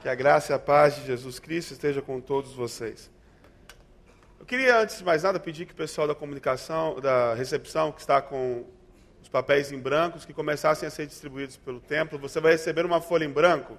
Que 0.00 0.08
a 0.08 0.14
graça 0.14 0.52
e 0.52 0.54
a 0.54 0.58
paz 0.60 0.94
de 0.94 1.06
Jesus 1.06 1.40
Cristo 1.40 1.72
esteja 1.72 2.00
com 2.00 2.20
todos 2.20 2.52
vocês. 2.52 3.10
Eu 4.38 4.46
queria, 4.46 4.78
antes 4.78 4.98
de 4.98 5.04
mais 5.04 5.24
nada, 5.24 5.40
pedir 5.40 5.66
que 5.66 5.72
o 5.72 5.76
pessoal 5.76 6.06
da 6.06 6.14
comunicação, 6.14 7.00
da 7.00 7.34
recepção, 7.34 7.90
que 7.90 8.00
está 8.00 8.22
com 8.22 8.64
os 9.20 9.28
papéis 9.28 9.72
em 9.72 9.78
brancos, 9.78 10.24
que 10.24 10.32
começassem 10.32 10.86
a 10.86 10.90
ser 10.90 11.06
distribuídos 11.06 11.56
pelo 11.56 11.80
templo. 11.80 12.16
Você 12.20 12.40
vai 12.40 12.52
receber 12.52 12.86
uma 12.86 13.00
folha 13.00 13.24
em 13.24 13.30
branco 13.30 13.76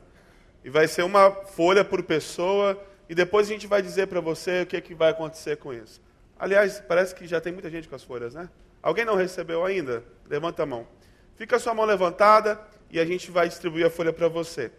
e 0.62 0.70
vai 0.70 0.90
ser 0.90 1.04
uma 1.04 1.32
folha 1.32 1.86
por 1.86 2.04
pessoa 2.04 2.78
e 3.08 3.16
depois 3.16 3.48
a 3.48 3.54
gente 3.54 3.66
vai 3.66 3.82
dizer 3.82 4.08
para 4.08 4.20
você 4.20 4.64
o 4.64 4.66
que, 4.66 4.76
é 4.76 4.82
que 4.82 4.94
vai 4.94 5.12
acontecer 5.12 5.56
com 5.56 5.74
isso. 5.74 6.02
Aliás, 6.38 6.84
parece 6.86 7.16
que 7.16 7.26
já 7.26 7.40
tem 7.40 7.54
muita 7.54 7.70
gente 7.70 7.88
com 7.88 7.96
as 7.96 8.04
folhas, 8.04 8.34
né? 8.34 8.50
Alguém 8.84 9.06
não 9.06 9.16
recebeu 9.16 9.64
ainda? 9.64 10.04
Levanta 10.30 10.64
a 10.64 10.66
mão. 10.66 10.86
Fica 11.38 11.56
a 11.56 11.60
sua 11.60 11.74
mão 11.74 11.86
levantada 11.86 12.60
e 12.92 13.00
a 13.00 13.06
gente 13.06 13.32
vai 13.32 13.48
distribuir 13.48 13.86
a 13.86 13.90
folha 13.90 14.12
para 14.12 14.28
você. 14.28 14.70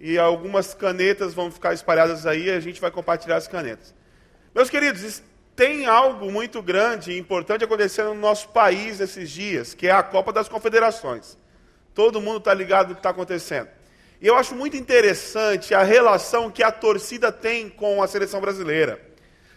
E 0.00 0.18
algumas 0.18 0.74
canetas 0.74 1.34
vão 1.34 1.50
ficar 1.50 1.74
espalhadas 1.74 2.26
aí 2.26 2.46
e 2.46 2.50
a 2.50 2.60
gente 2.60 2.80
vai 2.80 2.90
compartilhar 2.90 3.36
as 3.36 3.48
canetas. 3.48 3.94
Meus 4.54 4.70
queridos, 4.70 5.22
tem 5.56 5.86
algo 5.86 6.30
muito 6.30 6.62
grande 6.62 7.10
e 7.10 7.18
importante 7.18 7.64
acontecendo 7.64 8.14
no 8.14 8.20
nosso 8.20 8.48
país 8.50 9.00
esses 9.00 9.28
dias, 9.28 9.74
que 9.74 9.88
é 9.88 9.90
a 9.90 10.02
Copa 10.02 10.32
das 10.32 10.48
Confederações. 10.48 11.36
Todo 11.92 12.20
mundo 12.20 12.38
está 12.38 12.54
ligado 12.54 12.90
no 12.90 12.94
que 12.94 13.00
está 13.00 13.10
acontecendo. 13.10 13.68
E 14.20 14.26
eu 14.26 14.36
acho 14.36 14.54
muito 14.54 14.76
interessante 14.76 15.74
a 15.74 15.82
relação 15.82 16.50
que 16.50 16.62
a 16.62 16.70
torcida 16.70 17.32
tem 17.32 17.68
com 17.68 18.02
a 18.02 18.06
seleção 18.06 18.40
brasileira. 18.40 19.00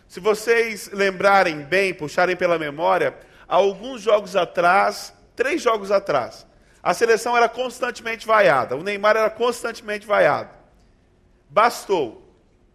Se 0.08 0.19
vocês 0.19 0.89
lembrarem 0.91 1.61
bem, 1.61 1.94
puxarem 1.94 2.35
pela 2.35 2.59
memória, 2.59 3.16
alguns 3.47 4.02
jogos 4.02 4.35
atrás, 4.35 5.13
três 5.35 5.61
jogos 5.61 5.91
atrás, 5.91 6.45
a 6.84 6.94
seleção 6.94 7.38
era 7.38 7.48
constantemente 7.48 8.26
vaiada, 8.26 8.76
o 8.76 8.84
Neymar 8.84 9.16
era 9.16 9.30
constantemente 9.30 10.05
vaiado. 10.05 10.49
Bastou 11.49 12.27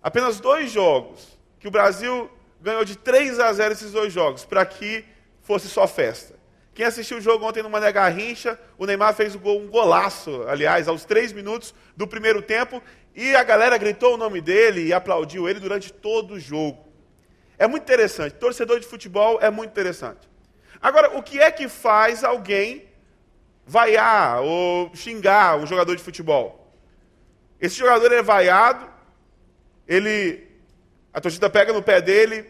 apenas 0.02 0.38
dois 0.38 0.70
jogos 0.70 1.36
que 1.58 1.66
o 1.66 1.70
Brasil 1.70 2.30
ganhou 2.60 2.84
de 2.84 2.96
3 2.96 3.40
a 3.40 3.52
0 3.52 3.72
esses 3.72 3.92
dois 3.92 4.12
jogos 4.12 4.44
para 4.44 4.64
que 4.64 5.04
fosse 5.42 5.68
só 5.68 5.88
festa. 5.88 6.36
Quem 6.74 6.84
assistiu 6.84 7.16
o 7.16 7.20
jogo 7.20 7.46
ontem 7.46 7.62
no 7.62 7.70
Mané 7.70 7.90
Garrincha, 7.90 8.58
o 8.76 8.84
Neymar 8.84 9.14
fez 9.14 9.34
um, 9.34 9.40
um 9.48 9.66
golaço, 9.66 10.42
aliás, 10.46 10.86
aos 10.86 11.04
três 11.04 11.32
minutos 11.32 11.74
do 11.96 12.06
primeiro 12.06 12.42
tempo, 12.42 12.82
e 13.14 13.34
a 13.34 13.42
galera 13.42 13.78
gritou 13.78 14.14
o 14.14 14.16
nome 14.18 14.42
dele 14.42 14.84
e 14.84 14.92
aplaudiu 14.92 15.48
ele 15.48 15.58
durante 15.58 15.90
todo 15.90 16.34
o 16.34 16.40
jogo. 16.40 16.86
É 17.58 17.66
muito 17.66 17.84
interessante. 17.84 18.34
Torcedor 18.34 18.78
de 18.78 18.86
futebol 18.86 19.38
é 19.40 19.50
muito 19.50 19.70
interessante. 19.70 20.28
Agora, 20.82 21.16
o 21.16 21.22
que 21.22 21.40
é 21.40 21.50
que 21.50 21.66
faz 21.66 22.22
alguém 22.22 22.85
vaiar 23.66 24.40
ou 24.42 24.90
xingar 24.94 25.58
um 25.58 25.66
jogador 25.66 25.96
de 25.96 26.02
futebol? 26.02 26.72
Esse 27.60 27.76
jogador 27.76 28.12
é 28.12 28.22
vaiado, 28.22 28.86
ele, 29.88 30.46
a 31.12 31.20
torcida 31.20 31.50
pega 31.50 31.72
no 31.72 31.82
pé 31.82 32.00
dele, 32.00 32.46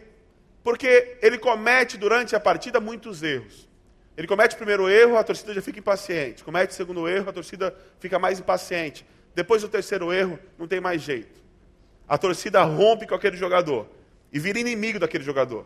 porque 0.63 1.17
ele 1.21 1.37
comete 1.37 1.97
durante 1.97 2.35
a 2.35 2.39
partida 2.39 2.79
muitos 2.79 3.23
erros. 3.23 3.67
Ele 4.17 4.27
comete 4.27 4.55
o 4.55 4.57
primeiro 4.57 4.89
erro, 4.89 5.15
a 5.15 5.23
torcida 5.23 5.53
já 5.53 5.61
fica 5.61 5.79
impaciente. 5.79 6.43
Comete 6.43 6.73
o 6.73 6.75
segundo 6.75 7.07
erro, 7.07 7.29
a 7.29 7.33
torcida 7.33 7.75
fica 7.99 8.17
mais 8.17 8.39
impaciente. 8.39 9.05
Depois 9.33 9.61
do 9.61 9.69
terceiro 9.69 10.11
erro, 10.11 10.39
não 10.57 10.67
tem 10.67 10.81
mais 10.81 11.01
jeito. 11.01 11.39
A 12.07 12.17
torcida 12.17 12.63
rompe 12.63 13.05
com 13.05 13.13
aquele 13.13 13.37
jogador 13.37 13.87
e 14.33 14.39
vira 14.39 14.59
inimigo 14.59 14.97
daquele 14.97 15.23
jogador. 15.23 15.65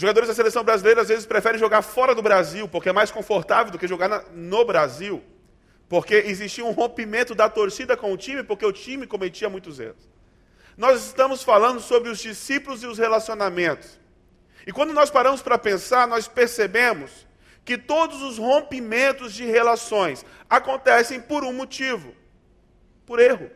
Jogadores 0.00 0.28
da 0.30 0.34
seleção 0.34 0.64
brasileira 0.64 1.02
às 1.02 1.08
vezes 1.08 1.26
preferem 1.26 1.58
jogar 1.58 1.82
fora 1.82 2.14
do 2.14 2.22
Brasil, 2.22 2.66
porque 2.66 2.88
é 2.88 2.92
mais 2.92 3.10
confortável 3.10 3.70
do 3.70 3.78
que 3.78 3.86
jogar 3.86 4.08
na, 4.08 4.24
no 4.32 4.64
Brasil. 4.64 5.22
Porque 5.90 6.14
existia 6.14 6.64
um 6.64 6.70
rompimento 6.70 7.34
da 7.34 7.50
torcida 7.50 7.94
com 7.98 8.10
o 8.10 8.16
time, 8.16 8.42
porque 8.42 8.64
o 8.64 8.72
time 8.72 9.06
cometia 9.06 9.50
muitos 9.50 9.78
erros. 9.78 10.08
Nós 10.74 11.04
estamos 11.04 11.42
falando 11.42 11.80
sobre 11.80 12.08
os 12.08 12.18
discípulos 12.18 12.82
e 12.82 12.86
os 12.86 12.96
relacionamentos. 12.96 14.00
E 14.66 14.72
quando 14.72 14.94
nós 14.94 15.10
paramos 15.10 15.42
para 15.42 15.58
pensar, 15.58 16.08
nós 16.08 16.26
percebemos 16.26 17.26
que 17.62 17.76
todos 17.76 18.22
os 18.22 18.38
rompimentos 18.38 19.34
de 19.34 19.44
relações 19.44 20.24
acontecem 20.48 21.20
por 21.20 21.44
um 21.44 21.52
motivo: 21.52 22.14
por 23.04 23.20
erro. 23.20 23.50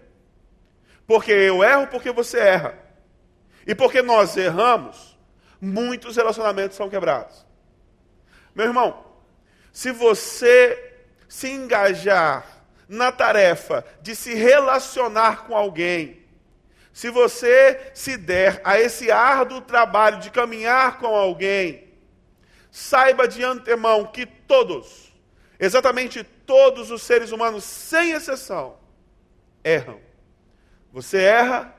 Porque 1.07 1.33
eu 1.33 1.65
erro 1.65 1.87
porque 1.87 2.13
você 2.13 2.39
erra. 2.39 2.79
E 3.67 3.75
porque 3.75 4.03
nós 4.03 4.37
erramos, 4.37 5.14
muitos 5.65 6.17
relacionamentos 6.17 6.77
são 6.77 6.91
quebrados. 6.91 7.45
Meu 8.55 8.67
irmão, 8.67 9.05
se 9.73 9.91
você 9.91 10.95
se 11.29 11.51
engajar 11.51 12.47
na 12.89 13.11
tarefa 13.11 13.85
de 14.01 14.15
se 14.15 14.35
relacionar 14.35 15.47
com 15.47 15.57
alguém, 15.57 16.23
se 16.93 17.11
você 17.11 17.91
se 17.93 18.17
der 18.17 18.61
a 18.63 18.79
esse 18.79 19.11
árduo 19.11 19.61
trabalho 19.61 20.21
de 20.21 20.31
caminhar 20.31 20.99
com 20.99 21.09
alguém, 21.09 21.93
saiba 22.71 23.27
de 23.27 23.43
antemão 23.43 24.07
que 24.07 24.25
todos, 24.25 25.13
exatamente 25.59 26.23
todos 26.23 26.93
os 26.93 27.03
seres 27.03 27.33
humanos, 27.33 27.65
sem 27.65 28.13
exceção, 28.13 28.79
erram. 29.65 30.01
Você 30.93 31.21
erra, 31.21 31.75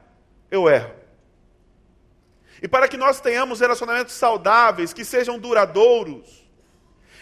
eu 0.51 0.67
erro. 0.67 1.04
E 2.61 2.67
para 2.67 2.87
que 2.87 2.97
nós 2.97 3.19
tenhamos 3.19 3.59
relacionamentos 3.59 4.13
saudáveis, 4.13 4.93
que 4.93 5.03
sejam 5.03 5.37
duradouros, 5.37 6.49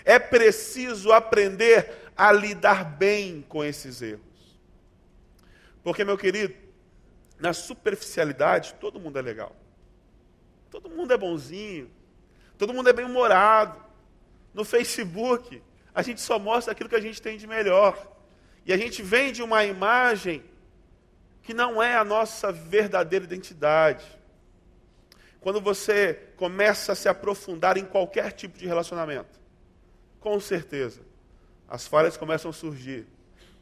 é 0.05 0.19
preciso 0.19 1.11
aprender 1.11 2.11
a 2.15 2.31
lidar 2.31 2.83
bem 2.83 3.43
com 3.47 3.63
esses 3.63 4.01
erros. 4.01 4.21
Porque, 5.83 6.03
meu 6.03 6.17
querido, 6.17 6.53
na 7.39 7.53
superficialidade, 7.53 8.75
todo 8.75 8.99
mundo 8.99 9.17
é 9.17 9.21
legal. 9.21 9.55
Todo 10.69 10.89
mundo 10.89 11.13
é 11.13 11.17
bonzinho. 11.17 11.91
Todo 12.57 12.73
mundo 12.73 12.89
é 12.89 12.93
bem-humorado. 12.93 13.83
No 14.53 14.63
Facebook, 14.63 15.61
a 15.93 16.01
gente 16.01 16.21
só 16.21 16.39
mostra 16.39 16.71
aquilo 16.71 16.89
que 16.89 16.95
a 16.95 17.01
gente 17.01 17.21
tem 17.21 17.37
de 17.37 17.47
melhor. 17.47 18.11
E 18.65 18.71
a 18.71 18.77
gente 18.77 19.01
vende 19.01 19.43
uma 19.43 19.65
imagem 19.65 20.43
que 21.41 21.53
não 21.53 21.83
é 21.83 21.95
a 21.95 22.05
nossa 22.05 22.51
verdadeira 22.51 23.25
identidade. 23.25 24.05
Quando 25.43 25.59
você 25.59 26.13
começa 26.37 26.93
a 26.93 26.95
se 26.95 27.09
aprofundar 27.09 27.77
em 27.77 27.83
qualquer 27.83 28.31
tipo 28.31 28.57
de 28.57 28.65
relacionamento, 28.65 29.41
com 30.21 30.39
certeza, 30.39 31.01
as 31.67 31.85
falhas 31.85 32.15
começam 32.15 32.49
a 32.49 32.53
surgir, 32.53 33.05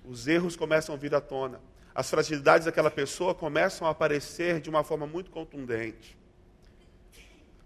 os 0.06 0.28
erros 0.28 0.56
começam 0.56 0.94
a 0.94 0.98
vir 0.98 1.16
à 1.16 1.20
tona, 1.20 1.60
as 1.96 2.08
fragilidades 2.08 2.66
daquela 2.66 2.92
pessoa 2.92 3.34
começam 3.34 3.88
a 3.88 3.90
aparecer 3.90 4.62
de 4.62 4.70
uma 4.70 4.84
forma 4.84 5.08
muito 5.08 5.32
contundente. 5.32 6.16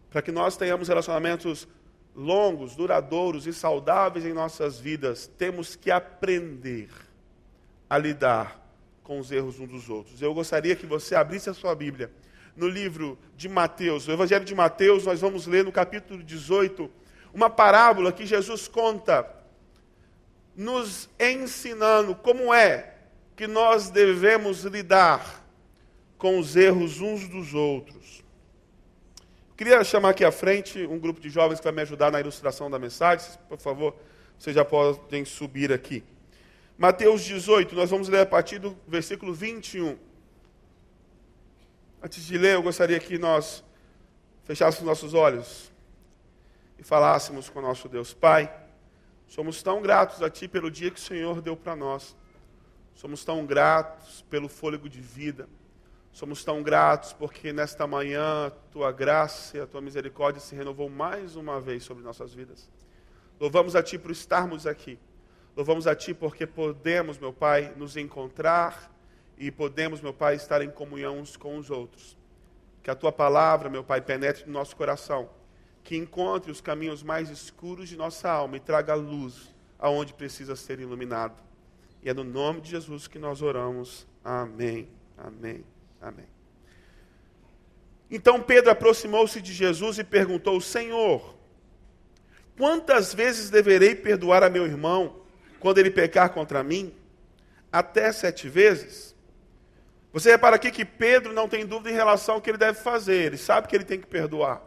Para 0.09 0.21
que 0.21 0.31
nós 0.31 0.55
tenhamos 0.55 0.87
relacionamentos 0.87 1.67
longos, 2.15 2.73
duradouros 2.73 3.45
e 3.45 3.51
saudáveis 3.51 4.25
em 4.25 4.31
nossas 4.31 4.79
vidas, 4.79 5.27
temos 5.27 5.75
que 5.75 5.91
aprender 5.91 6.89
a 7.89 7.97
lidar 7.97 8.65
com 9.03 9.19
os 9.19 9.29
erros 9.29 9.59
uns 9.59 9.67
dos 9.67 9.89
outros. 9.89 10.21
Eu 10.21 10.33
gostaria 10.33 10.73
que 10.73 10.85
você 10.85 11.15
abrisse 11.15 11.49
a 11.49 11.53
sua 11.53 11.75
Bíblia 11.75 12.09
no 12.55 12.67
livro 12.67 13.17
de 13.35 13.49
Mateus, 13.49 14.07
o 14.07 14.11
Evangelho 14.11 14.45
de 14.45 14.55
Mateus, 14.55 15.05
nós 15.05 15.19
vamos 15.19 15.45
ler 15.45 15.63
no 15.63 15.71
capítulo 15.71 16.23
18, 16.23 16.89
uma 17.33 17.49
parábola 17.49 18.11
que 18.11 18.25
Jesus 18.25 18.67
conta, 18.67 19.29
nos 20.55 21.09
ensinando 21.19 22.15
como 22.15 22.53
é 22.53 22.95
que 23.35 23.45
nós 23.45 23.89
devemos 23.89 24.63
lidar 24.63 25.45
com 26.17 26.39
os 26.39 26.55
erros 26.55 27.01
uns 27.01 27.27
dos 27.27 27.53
outros. 27.53 28.23
Queria 29.57 29.83
chamar 29.83 30.09
aqui 30.09 30.23
à 30.23 30.31
frente 30.31 30.85
um 30.85 30.99
grupo 30.99 31.19
de 31.19 31.29
jovens 31.29 31.59
que 31.59 31.63
vai 31.63 31.73
me 31.73 31.81
ajudar 31.81 32.11
na 32.11 32.19
ilustração 32.19 32.69
da 32.69 32.79
mensagem. 32.79 33.27
Por 33.47 33.57
favor, 33.57 33.95
vocês 34.37 34.55
já 34.55 34.65
podem 34.65 35.23
subir 35.23 35.71
aqui. 35.71 36.03
Mateus 36.77 37.23
18, 37.23 37.73
nós 37.73 37.89
vamos 37.89 38.09
ler 38.09 38.21
a 38.21 38.25
partir 38.25 38.59
do 38.59 38.77
versículo 38.85 39.33
21. 39.33 39.97
Antes 42.05 42.23
de 42.23 42.37
ler, 42.37 42.53
eu 42.53 42.61
gostaria 42.61 42.99
que 42.99 43.17
nós 43.17 43.63
fechássemos 44.43 44.85
nossos 44.85 45.15
olhos 45.15 45.73
e 46.77 46.83
falássemos 46.83 47.49
com 47.49 47.57
o 47.57 47.61
nosso 47.63 47.89
Deus. 47.89 48.13
Pai, 48.13 48.55
somos 49.25 49.63
tão 49.63 49.81
gratos 49.81 50.21
a 50.21 50.29
Ti 50.29 50.47
pelo 50.47 50.69
dia 50.69 50.91
que 50.91 50.99
o 50.99 51.03
Senhor 51.03 51.41
deu 51.41 51.57
para 51.57 51.75
nós. 51.75 52.15
Somos 52.93 53.25
tão 53.25 53.43
gratos 53.43 54.23
pelo 54.29 54.47
fôlego 54.47 54.87
de 54.87 55.01
vida. 55.01 55.49
Somos 56.11 56.43
tão 56.43 56.61
gratos 56.61 57.11
porque 57.11 57.51
nesta 57.51 57.87
manhã 57.87 58.51
Tua 58.69 58.91
graça 58.91 59.57
e 59.57 59.61
a 59.61 59.65
Tua 59.65 59.81
misericórdia 59.81 60.39
se 60.39 60.53
renovou 60.53 60.87
mais 60.87 61.35
uma 61.35 61.59
vez 61.59 61.83
sobre 61.83 62.03
nossas 62.03 62.35
vidas. 62.35 62.69
Louvamos 63.39 63.75
a 63.75 63.81
Ti 63.81 63.97
por 63.97 64.11
estarmos 64.11 64.67
aqui. 64.67 64.99
Louvamos 65.57 65.87
a 65.87 65.95
Ti 65.95 66.13
porque 66.13 66.45
podemos, 66.45 67.17
meu 67.17 67.33
Pai, 67.33 67.73
nos 67.75 67.97
encontrar 67.97 68.94
e 69.37 69.51
podemos, 69.51 70.01
meu 70.01 70.13
Pai, 70.13 70.35
estar 70.35 70.61
em 70.61 70.69
comunhão 70.69 71.19
uns 71.19 71.35
com 71.35 71.57
os 71.57 71.69
outros. 71.69 72.17
Que 72.81 72.91
a 72.91 72.95
tua 72.95 73.11
palavra, 73.11 73.69
meu 73.69 73.83
Pai, 73.83 74.01
penetre 74.01 74.45
no 74.45 74.53
nosso 74.53 74.75
coração, 74.75 75.29
que 75.83 75.97
encontre 75.97 76.51
os 76.51 76.61
caminhos 76.61 77.03
mais 77.03 77.29
escuros 77.29 77.89
de 77.89 77.97
nossa 77.97 78.29
alma 78.29 78.57
e 78.57 78.59
traga 78.59 78.93
luz 78.95 79.53
aonde 79.77 80.13
precisa 80.13 80.55
ser 80.55 80.79
iluminado. 80.79 81.41
E 82.01 82.09
é 82.09 82.13
no 82.13 82.23
nome 82.23 82.61
de 82.61 82.69
Jesus 82.69 83.07
que 83.07 83.19
nós 83.19 83.41
oramos. 83.41 84.07
Amém 84.23 84.87
Amém. 85.17 85.63
Amém. 86.01 86.25
Então 88.09 88.41
Pedro 88.41 88.71
aproximou-se 88.71 89.41
de 89.41 89.53
Jesus 89.53 89.97
e 89.97 90.03
perguntou: 90.03 90.59
Senhor, 90.61 91.35
quantas 92.57 93.13
vezes 93.13 93.49
deverei 93.49 93.95
perdoar 93.95 94.43
a 94.43 94.49
meu 94.49 94.65
irmão 94.65 95.21
quando 95.59 95.79
ele 95.79 95.89
pecar 95.89 96.31
contra 96.31 96.63
mim? 96.63 96.93
Até 97.71 98.11
sete 98.11 98.47
vezes? 98.47 99.14
Você 100.15 100.31
repara 100.31 100.55
aqui 100.55 100.71
que 100.71 100.85
Pedro 100.85 101.33
não 101.33 101.45
tem 101.45 101.65
dúvida 101.65 101.91
em 101.91 101.93
relação 101.93 102.35
ao 102.35 102.41
que 102.41 102.49
ele 102.49 102.57
deve 102.57 102.79
fazer, 102.79 103.25
ele 103.25 103.37
sabe 103.37 103.67
que 103.67 103.75
ele 103.75 103.83
tem 103.83 103.99
que 103.99 104.07
perdoar. 104.07 104.61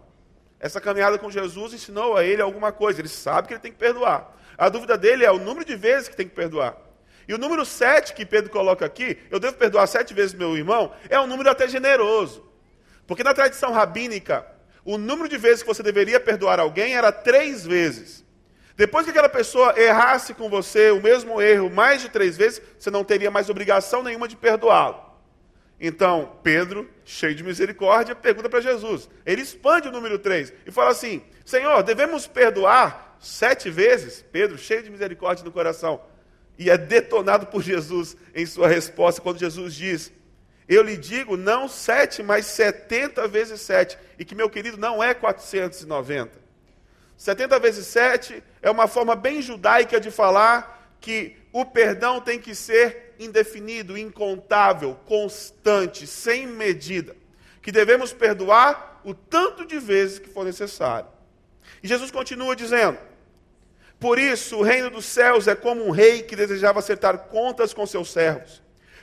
Essa 0.61 0.79
caminhada 0.79 1.17
com 1.17 1.31
Jesus 1.31 1.73
ensinou 1.73 2.19
a 2.19 2.23
ele 2.23 2.43
alguma 2.43 2.71
coisa, 2.71 3.01
ele 3.01 3.09
sabe 3.09 3.49
que 3.49 3.55
ele 3.55 3.61
tem 3.61 3.73
que 3.73 3.79
perdoar. 3.79 4.37
A 4.59 4.69
dúvida 4.69 4.99
dele 4.99 5.25
é 5.25 5.33
o 5.33 5.39
número 5.39 5.65
de 5.65 5.75
vezes 5.75 6.07
que 6.07 6.15
tem 6.15 6.29
que 6.29 6.35
perdoar. 6.35 6.77
E 7.27 7.33
o 7.33 7.39
número 7.39 7.65
sete 7.65 8.13
que 8.13 8.27
Pedro 8.27 8.51
coloca 8.51 8.85
aqui, 8.85 9.17
eu 9.31 9.41
devo 9.41 9.57
perdoar 9.57 9.87
sete 9.87 10.13
vezes 10.13 10.35
meu 10.35 10.55
irmão, 10.55 10.93
é 11.09 11.19
um 11.19 11.27
número 11.27 11.49
até 11.49 11.67
generoso. 11.67 12.47
Porque 13.07 13.25
na 13.25 13.33
tradição 13.33 13.73
rabínica, 13.73 14.47
o 14.85 14.99
número 14.99 15.31
de 15.31 15.39
vezes 15.39 15.63
que 15.63 15.69
você 15.69 15.83
deveria 15.83 16.21
perdoar 16.21 16.61
alguém 16.61 16.95
era 16.95 17.11
três 17.11 17.65
vezes. 17.65 18.23
Depois 18.77 19.07
que 19.07 19.13
aquela 19.13 19.31
pessoa 19.31 19.73
errasse 19.81 20.35
com 20.35 20.51
você 20.51 20.91
o 20.91 21.01
mesmo 21.01 21.41
erro 21.41 21.71
mais 21.71 22.03
de 22.03 22.11
três 22.11 22.37
vezes, 22.37 22.61
você 22.79 22.91
não 22.91 23.03
teria 23.03 23.31
mais 23.31 23.49
obrigação 23.49 24.03
nenhuma 24.03 24.29
de 24.29 24.37
perdoá-lo. 24.37 25.08
Então, 25.81 26.39
Pedro, 26.43 26.89
cheio 27.05 27.35
de 27.35 27.45
misericórdia, 27.45 28.15
pergunta 28.15 28.49
para 28.49 28.61
Jesus. 28.61 29.09
Ele 29.25 29.43
expande 29.43 29.89
o 29.89 29.93
número 29.93 30.19
3 30.19 30.53
e 30.67 30.71
fala 30.71 30.91
assim: 30.91 31.23
Senhor, 31.45 31.83
devemos 31.83 32.27
perdoar 32.27 33.17
sete 33.21 33.71
vezes? 33.71 34.25
Pedro, 34.33 34.59
cheio 34.59 34.83
de 34.83 34.91
misericórdia 34.91 35.45
no 35.45 35.53
coração. 35.53 36.01
E 36.59 36.69
é 36.69 36.77
detonado 36.77 37.47
por 37.47 37.63
Jesus 37.63 38.17
em 38.35 38.45
sua 38.45 38.67
resposta, 38.67 39.21
quando 39.21 39.39
Jesus 39.39 39.75
diz: 39.75 40.13
Eu 40.69 40.83
lhe 40.83 40.97
digo, 40.97 41.37
não 41.37 41.69
sete, 41.69 42.23
mas 42.23 42.47
setenta 42.47 43.29
vezes 43.29 43.61
sete. 43.61 43.97
E 44.19 44.25
que, 44.25 44.35
meu 44.35 44.51
querido, 44.51 44.77
não 44.77 45.03
é 45.03 45.15
490. 45.15 46.49
70 47.19 47.59
vezes 47.59 47.87
7 47.89 48.43
é 48.63 48.71
uma 48.71 48.87
forma 48.87 49.17
bem 49.17 49.43
judaica 49.43 50.01
de 50.01 50.09
falar 50.09 50.97
que 51.01 51.37
o 51.61 51.67
perdão 51.67 52.21
tem 52.21 52.39
que 52.39 52.55
ser 52.55 53.17
indefinido, 53.19 53.99
incontável, 53.99 54.97
constante, 55.05 56.07
sem 56.07 56.47
medida, 56.47 57.17
que 57.61 57.73
devemos 57.73 58.13
perdoar 58.13 59.01
o 59.05 59.13
tanto 59.13 59.67
de 59.67 59.77
vezes 59.81 60.21
que 60.21 60.29
for 60.29 60.45
necessário. 60.45 61.09
E 61.83 61.89
Jesus 61.89 62.13
continua 62.13 62.55
dizendo: 62.55 62.97
Por 63.99 64.21
isso 64.21 64.59
o 64.59 64.63
reino 64.63 64.89
dos 64.89 65.05
céus 65.05 65.49
é 65.49 65.57
como 65.57 65.85
um 65.85 65.91
rei 65.91 66.23
que 66.23 66.37
desejava 66.37 66.79
acertar 66.79 67.19
contas 67.27 67.75
com 67.75 67.85
seus 67.85 68.13
servos. 68.13 68.63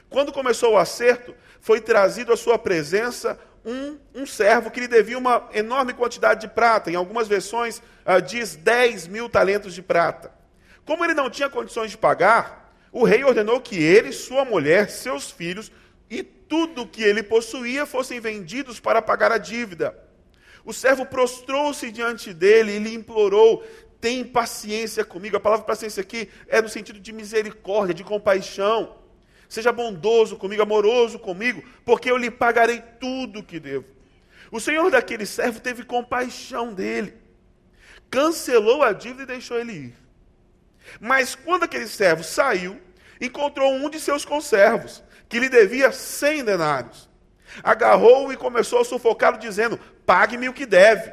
Quando 0.10 0.32
começou 0.32 0.76
o 0.76 0.78
acerto, 0.78 1.36
foi 1.60 1.82
trazido 1.82 2.32
à 2.32 2.38
sua 2.38 2.58
presença 2.58 3.38
um, 3.66 3.98
um 4.14 4.26
servo 4.26 4.72
que 4.72 4.80
lhe 4.80 4.88
devia 4.88 5.18
uma 5.18 5.50
enorme 5.54 5.94
quantidade 5.94 6.40
de 6.42 6.48
prata. 6.48 6.90
Em 6.90 6.96
algumas 6.96 7.28
versões 7.28 7.80
uh, 8.06 8.22
diz 8.22 8.56
10 8.56 9.08
mil 9.08 9.28
talentos 9.28 9.74
de 9.74 9.82
prata. 9.82 10.32
Como 10.86 11.04
ele 11.04 11.14
não 11.14 11.30
tinha 11.30 11.50
condições 11.50 11.92
de 11.92 11.98
pagar, 11.98 12.74
o 12.92 13.04
rei 13.04 13.24
ordenou 13.24 13.60
que 13.60 13.76
ele, 13.76 14.12
sua 14.12 14.46
mulher, 14.46 14.90
seus 14.90 15.32
filhos 15.32 15.72
e 16.10 16.24
tudo 16.24 16.88
que 16.88 17.04
ele 17.04 17.24
possuía 17.24 17.86
fossem 17.86 18.20
vendidos 18.20 18.80
para 18.80 19.02
pagar 19.02 19.32
a 19.32 19.38
dívida. 19.38 19.98
O 20.64 20.72
servo 20.72 21.06
prostrou-se 21.06 21.92
diante 21.92 22.34
dele 22.34 22.74
e 22.74 22.80
lhe 22.80 22.94
implorou: 22.94 23.66
tem 24.00 24.24
paciência 24.24 25.04
comigo. 25.04 25.36
A 25.36 25.40
palavra 25.40 25.66
paciência 25.66 26.02
aqui 26.02 26.30
é 26.48 26.62
no 26.62 26.70
sentido 26.70 27.00
de 27.00 27.12
misericórdia, 27.12 27.94
de 27.94 28.04
compaixão. 28.04 28.98
Seja 29.50 29.72
bondoso 29.72 30.38
comigo, 30.38 30.62
amoroso 30.62 31.20
comigo, 31.20 31.64
porque 31.84 32.10
eu 32.10 32.18
lhe 32.18 32.32
pagarei 32.32 32.82
tudo 33.00 33.40
o 33.40 33.44
que 33.44 33.60
devo. 33.60 33.86
O 34.52 34.60
senhor 34.60 34.90
daquele 34.90 35.26
servo 35.26 35.60
teve 35.60 35.84
compaixão 35.84 36.74
dele, 36.74 37.14
cancelou 38.10 38.84
a 38.84 38.92
dívida 38.92 39.24
e 39.24 39.28
deixou 39.28 39.60
ele 39.60 39.72
ir. 39.74 40.05
Mas 41.00 41.36
quando 41.36 41.64
aquele 41.64 41.88
servo 41.88 42.24
saiu, 42.24 42.80
encontrou 43.20 43.74
um 43.74 43.90
de 43.90 44.00
seus 44.00 44.26
conservos, 44.26 45.04
que 45.28 45.40
lhe 45.40 45.50
devia 45.50 45.92
cem 45.92 46.44
denários. 46.44 47.10
Agarrou-o 47.64 48.34
e 48.34 48.38
começou 48.38 48.80
a 48.80 48.86
sufocá-lo, 48.86 49.38
dizendo: 49.38 49.80
Pague-me 50.06 50.50
o 50.50 50.54
que 50.54 50.66
deve. 50.66 51.12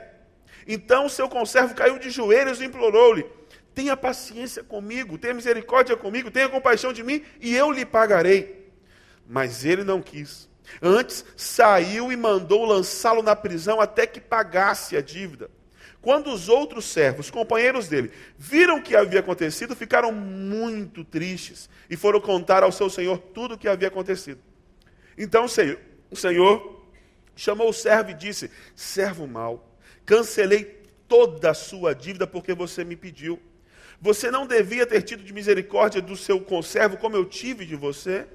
Então 0.66 1.08
seu 1.08 1.28
conservo 1.28 1.74
caiu 1.74 1.98
de 1.98 2.10
joelhos 2.10 2.60
e 2.60 2.64
implorou-lhe: 2.64 3.26
Tenha 3.74 3.96
paciência 3.96 4.62
comigo, 4.62 5.18
tenha 5.18 5.34
misericórdia 5.34 5.96
comigo, 5.96 6.30
tenha 6.30 6.48
compaixão 6.48 6.92
de 6.92 7.02
mim, 7.02 7.24
e 7.40 7.54
eu 7.54 7.70
lhe 7.70 7.84
pagarei. 7.84 8.70
Mas 9.26 9.64
ele 9.64 9.84
não 9.84 10.02
quis. 10.02 10.48
Antes 10.80 11.24
saiu 11.36 12.12
e 12.12 12.16
mandou 12.16 12.64
lançá-lo 12.64 13.22
na 13.22 13.36
prisão 13.36 13.80
até 13.80 14.06
que 14.06 14.20
pagasse 14.20 14.96
a 14.96 15.02
dívida. 15.02 15.50
Quando 16.02 16.32
os 16.32 16.48
outros 16.48 16.84
servos, 16.86 17.30
companheiros 17.30 17.86
dele, 17.86 18.10
viram 18.36 18.78
o 18.78 18.82
que 18.82 18.96
havia 18.96 19.20
acontecido, 19.20 19.76
ficaram 19.76 20.10
muito 20.10 21.04
tristes 21.04 21.70
e 21.88 21.96
foram 21.96 22.20
contar 22.20 22.64
ao 22.64 22.72
seu 22.72 22.90
senhor 22.90 23.18
tudo 23.18 23.54
o 23.54 23.58
que 23.58 23.68
havia 23.68 23.86
acontecido. 23.86 24.40
Então 25.16 25.44
o 25.44 26.16
senhor 26.16 26.82
chamou 27.36 27.68
o 27.68 27.72
servo 27.72 28.10
e 28.10 28.14
disse: 28.14 28.50
Servo 28.74 29.28
mau, 29.28 29.78
cancelei 30.04 30.82
toda 31.06 31.50
a 31.50 31.54
sua 31.54 31.94
dívida 31.94 32.26
porque 32.26 32.52
você 32.52 32.82
me 32.82 32.96
pediu. 32.96 33.40
Você 34.00 34.28
não 34.28 34.44
devia 34.44 34.84
ter 34.84 35.02
tido 35.02 35.22
de 35.22 35.32
misericórdia 35.32 36.02
do 36.02 36.16
seu 36.16 36.40
conservo 36.40 36.96
como 36.96 37.14
eu 37.14 37.24
tive 37.24 37.64
de 37.64 37.76
você? 37.76 38.26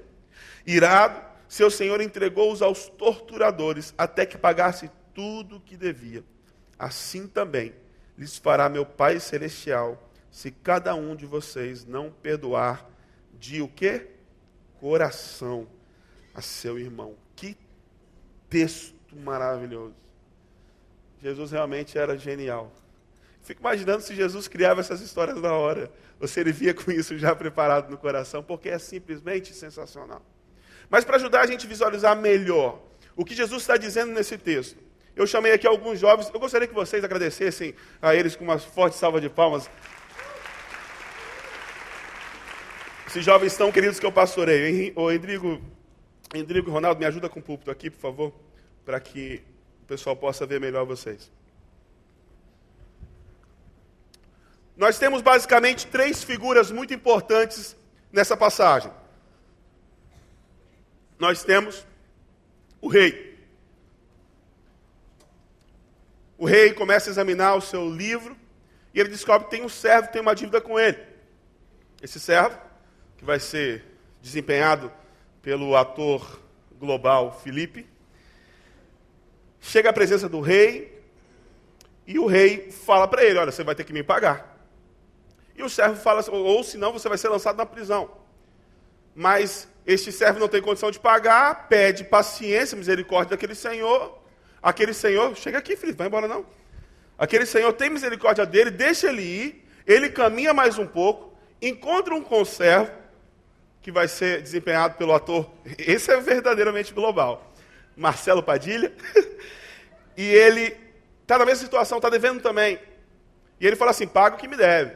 Irado, 0.66 1.20
seu 1.46 1.70
senhor 1.70 2.00
entregou-os 2.00 2.62
aos 2.62 2.88
torturadores 2.88 3.92
até 3.98 4.24
que 4.24 4.38
pagasse 4.38 4.90
tudo 5.12 5.56
o 5.56 5.60
que 5.60 5.76
devia 5.76 6.24
assim 6.78 7.26
também 7.26 7.74
lhes 8.16 8.36
fará 8.36 8.68
meu 8.68 8.84
Pai 8.84 9.20
Celestial, 9.20 10.10
se 10.30 10.50
cada 10.50 10.94
um 10.94 11.14
de 11.14 11.26
vocês 11.26 11.84
não 11.84 12.10
perdoar 12.10 12.88
de 13.38 13.62
o 13.62 13.68
quê? 13.68 14.08
Coração 14.80 15.66
a 16.34 16.40
seu 16.40 16.78
irmão. 16.78 17.14
Que 17.34 17.56
texto 18.50 19.16
maravilhoso. 19.16 19.94
Jesus 21.22 21.50
realmente 21.50 21.98
era 21.98 22.16
genial. 22.16 22.72
Fico 23.42 23.60
imaginando 23.60 24.02
se 24.02 24.14
Jesus 24.14 24.46
criava 24.46 24.80
essas 24.80 25.00
histórias 25.00 25.40
na 25.40 25.52
hora, 25.52 25.90
ou 26.20 26.28
se 26.28 26.38
ele 26.38 26.52
via 26.52 26.74
com 26.74 26.90
isso 26.90 27.16
já 27.16 27.34
preparado 27.34 27.90
no 27.90 27.96
coração, 27.96 28.42
porque 28.42 28.68
é 28.68 28.78
simplesmente 28.78 29.54
sensacional. 29.54 30.22
Mas 30.90 31.04
para 31.04 31.16
ajudar 31.16 31.40
a 31.40 31.46
gente 31.46 31.66
a 31.66 31.68
visualizar 31.68 32.16
melhor 32.16 32.82
o 33.16 33.24
que 33.24 33.34
Jesus 33.34 33.62
está 33.62 33.76
dizendo 33.76 34.12
nesse 34.12 34.36
texto, 34.36 34.87
eu 35.18 35.26
chamei 35.26 35.52
aqui 35.52 35.66
alguns 35.66 35.98
jovens. 35.98 36.30
Eu 36.32 36.38
gostaria 36.38 36.68
que 36.68 36.74
vocês 36.74 37.02
agradecessem 37.02 37.74
a 38.00 38.14
eles 38.14 38.36
com 38.36 38.44
uma 38.44 38.58
forte 38.58 38.96
salva 38.96 39.20
de 39.20 39.28
palmas. 39.28 39.68
Esses 43.06 43.24
jovens 43.24 43.56
tão 43.56 43.72
queridos 43.72 43.98
que 43.98 44.06
eu 44.06 44.12
pastorei. 44.12 44.92
O 44.94 45.10
Rodrigo, 45.10 45.60
Rodrigo 46.34 46.70
Ronaldo, 46.70 47.00
me 47.00 47.06
ajuda 47.06 47.28
com 47.28 47.40
o 47.40 47.42
púlpito 47.42 47.70
aqui, 47.70 47.90
por 47.90 48.00
favor, 48.00 48.32
para 48.84 49.00
que 49.00 49.42
o 49.82 49.86
pessoal 49.86 50.14
possa 50.14 50.46
ver 50.46 50.60
melhor 50.60 50.84
vocês. 50.84 51.30
Nós 54.76 54.98
temos 54.98 55.20
basicamente 55.20 55.86
três 55.88 56.22
figuras 56.22 56.70
muito 56.70 56.94
importantes 56.94 57.76
nessa 58.12 58.36
passagem. 58.36 58.92
Nós 61.18 61.42
temos 61.42 61.84
o 62.80 62.86
rei. 62.86 63.27
O 66.38 66.46
rei 66.46 66.72
começa 66.72 67.10
a 67.10 67.12
examinar 67.12 67.56
o 67.56 67.60
seu 67.60 67.90
livro 67.90 68.36
e 68.94 69.00
ele 69.00 69.08
descobre 69.08 69.46
que 69.46 69.50
tem 69.50 69.64
um 69.64 69.68
servo 69.68 70.06
que 70.06 70.12
tem 70.12 70.22
uma 70.22 70.36
dívida 70.36 70.60
com 70.60 70.78
ele. 70.78 70.96
Esse 72.00 72.20
servo, 72.20 72.56
que 73.16 73.24
vai 73.24 73.40
ser 73.40 73.84
desempenhado 74.22 74.92
pelo 75.42 75.74
ator 75.76 76.40
global 76.78 77.40
Felipe, 77.42 77.84
chega 79.60 79.90
à 79.90 79.92
presença 79.92 80.28
do 80.28 80.40
rei 80.40 81.02
e 82.06 82.20
o 82.20 82.26
rei 82.26 82.70
fala 82.70 83.08
para 83.08 83.24
ele: 83.24 83.40
Olha, 83.40 83.50
você 83.50 83.64
vai 83.64 83.74
ter 83.74 83.82
que 83.82 83.92
me 83.92 84.04
pagar. 84.04 84.56
E 85.56 85.62
o 85.64 85.68
servo 85.68 85.96
fala: 85.96 86.24
Ou 86.30 86.62
senão 86.62 86.92
você 86.92 87.08
vai 87.08 87.18
ser 87.18 87.30
lançado 87.30 87.56
na 87.56 87.66
prisão. 87.66 88.08
Mas 89.12 89.68
este 89.84 90.12
servo 90.12 90.38
não 90.38 90.46
tem 90.46 90.62
condição 90.62 90.92
de 90.92 91.00
pagar, 91.00 91.66
pede 91.66 92.04
paciência, 92.04 92.76
misericórdia 92.76 93.30
daquele 93.30 93.56
senhor 93.56 94.16
Aquele 94.68 94.92
senhor, 94.92 95.34
chega 95.34 95.56
aqui, 95.56 95.76
Felipe, 95.76 95.96
vai 95.96 96.08
embora 96.08 96.28
não. 96.28 96.44
Aquele 97.16 97.46
senhor 97.46 97.72
tem 97.72 97.88
misericórdia 97.88 98.44
dele, 98.44 98.70
deixa 98.70 99.08
ele 99.08 99.22
ir, 99.22 99.68
ele 99.86 100.10
caminha 100.10 100.52
mais 100.52 100.76
um 100.76 100.86
pouco, 100.86 101.34
encontra 101.62 102.14
um 102.14 102.22
conservo, 102.22 102.92
que 103.80 103.90
vai 103.90 104.06
ser 104.06 104.42
desempenhado 104.42 104.98
pelo 104.98 105.14
ator, 105.14 105.50
esse 105.78 106.12
é 106.12 106.20
verdadeiramente 106.20 106.92
global, 106.92 107.50
Marcelo 107.96 108.42
Padilha, 108.42 108.92
e 110.14 110.26
ele 110.26 110.76
está 111.22 111.38
na 111.38 111.46
mesma 111.46 111.64
situação, 111.64 111.96
está 111.96 112.10
devendo 112.10 112.42
também. 112.42 112.78
E 113.58 113.66
ele 113.66 113.74
fala 113.74 113.92
assim: 113.92 114.06
paga 114.06 114.36
o 114.36 114.38
que 114.38 114.46
me 114.46 114.56
deve. 114.56 114.94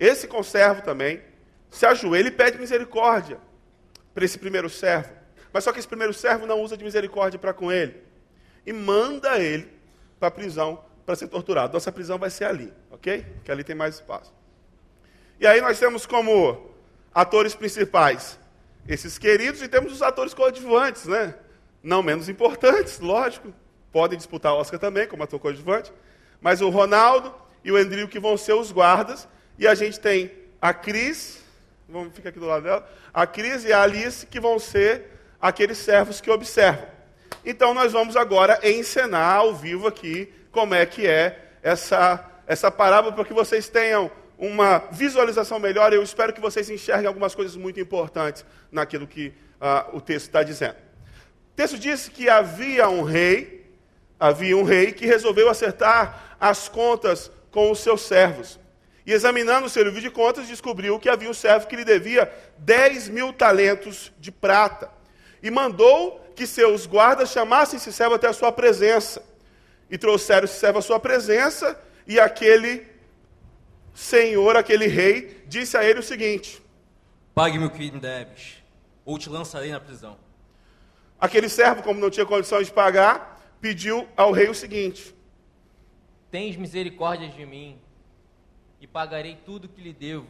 Esse 0.00 0.26
conservo 0.26 0.80
também 0.80 1.20
se 1.68 1.84
ajoelha 1.84 2.28
e 2.28 2.30
pede 2.30 2.56
misericórdia 2.56 3.38
para 4.14 4.24
esse 4.24 4.38
primeiro 4.38 4.70
servo. 4.70 5.12
Mas 5.52 5.62
só 5.62 5.74
que 5.74 5.78
esse 5.78 5.88
primeiro 5.88 6.14
servo 6.14 6.46
não 6.46 6.62
usa 6.62 6.74
de 6.74 6.84
misericórdia 6.84 7.38
para 7.38 7.52
com 7.52 7.70
ele. 7.70 8.05
E 8.66 8.72
manda 8.72 9.38
ele 9.38 9.70
para 10.18 10.28
a 10.28 10.30
prisão 10.30 10.84
para 11.06 11.14
ser 11.14 11.28
torturado. 11.28 11.72
Nossa 11.72 11.92
prisão 11.92 12.18
vai 12.18 12.28
ser 12.28 12.44
ali, 12.44 12.72
ok? 12.90 13.24
Que 13.44 13.52
ali 13.52 13.62
tem 13.62 13.76
mais 13.76 13.94
espaço. 13.94 14.34
E 15.38 15.46
aí 15.46 15.60
nós 15.60 15.78
temos 15.78 16.04
como 16.04 16.74
atores 17.14 17.54
principais 17.54 18.38
esses 18.88 19.16
queridos 19.16 19.62
e 19.62 19.68
temos 19.68 19.92
os 19.92 20.02
atores 20.02 20.34
coadjuvantes, 20.34 21.06
né? 21.06 21.34
Não 21.82 22.02
menos 22.02 22.28
importantes, 22.28 22.98
lógico. 22.98 23.54
Podem 23.92 24.18
disputar 24.18 24.52
o 24.52 24.56
Oscar 24.56 24.80
também, 24.80 25.06
como 25.06 25.22
ator 25.22 25.38
coadjuvante. 25.38 25.92
Mas 26.40 26.60
o 26.60 26.68
Ronaldo 26.68 27.32
e 27.64 27.70
o 27.70 27.76
Andrew 27.76 28.08
que 28.08 28.18
vão 28.18 28.36
ser 28.36 28.54
os 28.54 28.72
guardas. 28.72 29.28
E 29.58 29.66
a 29.66 29.74
gente 29.74 30.00
tem 30.00 30.32
a 30.60 30.74
Cris, 30.74 31.40
vamos 31.88 32.14
ficar 32.14 32.30
aqui 32.30 32.40
do 32.40 32.46
lado 32.46 32.64
dela, 32.64 32.90
a 33.14 33.26
Cris 33.26 33.64
e 33.64 33.72
a 33.72 33.82
Alice 33.82 34.26
que 34.26 34.40
vão 34.40 34.58
ser 34.58 35.04
aqueles 35.40 35.78
servos 35.78 36.20
que 36.20 36.30
observam. 36.30 36.95
Então 37.44 37.72
nós 37.72 37.92
vamos 37.92 38.16
agora 38.16 38.58
encenar 38.62 39.36
ao 39.36 39.54
vivo 39.54 39.86
aqui 39.86 40.32
como 40.50 40.74
é 40.74 40.84
que 40.84 41.06
é 41.06 41.50
essa, 41.62 42.24
essa 42.46 42.70
parábola 42.70 43.12
para 43.12 43.24
que 43.24 43.32
vocês 43.32 43.68
tenham 43.68 44.10
uma 44.38 44.78
visualização 44.90 45.58
melhor. 45.58 45.92
Eu 45.92 46.02
espero 46.02 46.32
que 46.32 46.40
vocês 46.40 46.68
enxerguem 46.68 47.06
algumas 47.06 47.34
coisas 47.34 47.56
muito 47.56 47.80
importantes 47.80 48.44
naquilo 48.70 49.06
que 49.06 49.28
uh, 49.60 49.96
o 49.96 50.00
texto 50.00 50.26
está 50.26 50.42
dizendo. 50.42 50.76
O 51.52 51.56
texto 51.56 51.78
diz 51.78 52.08
que 52.08 52.28
havia 52.28 52.88
um 52.88 53.02
rei, 53.02 53.70
havia 54.18 54.56
um 54.56 54.62
rei 54.62 54.92
que 54.92 55.06
resolveu 55.06 55.48
acertar 55.48 56.36
as 56.40 56.68
contas 56.68 57.30
com 57.50 57.70
os 57.70 57.80
seus 57.80 58.02
servos. 58.02 58.60
E 59.06 59.12
examinando 59.12 59.66
o 59.66 59.70
seu 59.70 59.84
livro 59.84 60.00
de 60.00 60.10
contas, 60.10 60.48
descobriu 60.48 60.98
que 60.98 61.08
havia 61.08 61.30
um 61.30 61.34
servo 61.34 61.68
que 61.68 61.76
lhe 61.76 61.84
devia 61.84 62.30
10 62.58 63.08
mil 63.08 63.32
talentos 63.32 64.12
de 64.18 64.32
prata. 64.32 64.90
E 65.42 65.50
mandou 65.50 66.25
que 66.36 66.46
seus 66.46 66.86
guardas 66.86 67.30
chamassem 67.30 67.78
esse 67.78 67.92
servo 67.92 68.14
até 68.14 68.28
a 68.28 68.32
sua 68.32 68.52
presença. 68.52 69.24
E 69.90 69.96
trouxeram 69.96 70.44
esse 70.44 70.58
servo 70.58 70.78
à 70.78 70.82
sua 70.82 71.00
presença, 71.00 71.78
e 72.06 72.20
aquele 72.20 72.86
senhor, 73.94 74.56
aquele 74.56 74.86
rei, 74.86 75.44
disse 75.46 75.76
a 75.76 75.84
ele 75.84 76.00
o 76.00 76.02
seguinte: 76.02 76.62
Pague-me 77.34 77.64
o 77.64 77.70
que 77.70 77.90
me 77.90 77.98
deves, 77.98 78.62
ou 79.04 79.18
te 79.18 79.28
lançarei 79.28 79.70
na 79.70 79.80
prisão. 79.80 80.16
Aquele 81.18 81.48
servo, 81.48 81.82
como 81.82 82.00
não 82.00 82.10
tinha 82.10 82.26
condições 82.26 82.66
de 82.66 82.72
pagar, 82.72 83.40
pediu 83.60 84.06
ao 84.16 84.32
rei 84.32 84.48
o 84.48 84.54
seguinte: 84.54 85.14
Tens 86.30 86.56
misericórdia 86.56 87.28
de 87.28 87.46
mim, 87.46 87.80
e 88.80 88.86
pagarei 88.86 89.38
tudo 89.44 89.68
que 89.68 89.80
lhe 89.80 89.92
devo. 89.92 90.28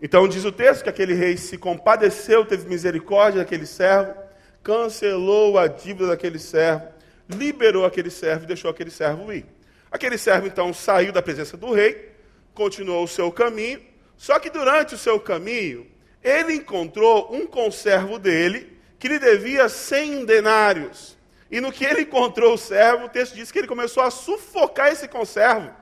Então 0.00 0.26
diz 0.26 0.44
o 0.44 0.52
texto 0.52 0.84
que 0.84 0.88
aquele 0.88 1.14
rei 1.14 1.36
se 1.36 1.58
compadeceu, 1.58 2.46
teve 2.46 2.68
misericórdia 2.68 3.42
daquele 3.42 3.66
servo, 3.66 4.14
cancelou 4.62 5.58
a 5.58 5.66
dívida 5.66 6.08
daquele 6.08 6.38
servo, 6.38 6.88
liberou 7.28 7.84
aquele 7.84 8.10
servo 8.10 8.44
e 8.44 8.46
deixou 8.46 8.70
aquele 8.70 8.90
servo 8.90 9.32
ir. 9.32 9.46
Aquele 9.90 10.18
servo 10.18 10.46
então 10.46 10.72
saiu 10.72 11.12
da 11.12 11.22
presença 11.22 11.56
do 11.56 11.72
rei, 11.72 12.12
continuou 12.54 13.04
o 13.04 13.08
seu 13.08 13.30
caminho, 13.32 13.80
só 14.16 14.38
que 14.38 14.50
durante 14.50 14.94
o 14.94 14.98
seu 14.98 15.18
caminho, 15.18 15.86
ele 16.22 16.54
encontrou 16.54 17.34
um 17.34 17.46
conservo 17.46 18.18
dele 18.18 18.78
que 18.98 19.08
lhe 19.08 19.18
devia 19.18 19.68
100 19.68 20.26
denários. 20.26 21.16
E 21.50 21.60
no 21.60 21.72
que 21.72 21.84
ele 21.84 22.02
encontrou 22.02 22.54
o 22.54 22.58
servo, 22.58 23.06
o 23.06 23.08
texto 23.08 23.34
diz 23.34 23.50
que 23.50 23.58
ele 23.58 23.66
começou 23.66 24.02
a 24.02 24.10
sufocar 24.10 24.88
esse 24.92 25.08
conservo. 25.08 25.74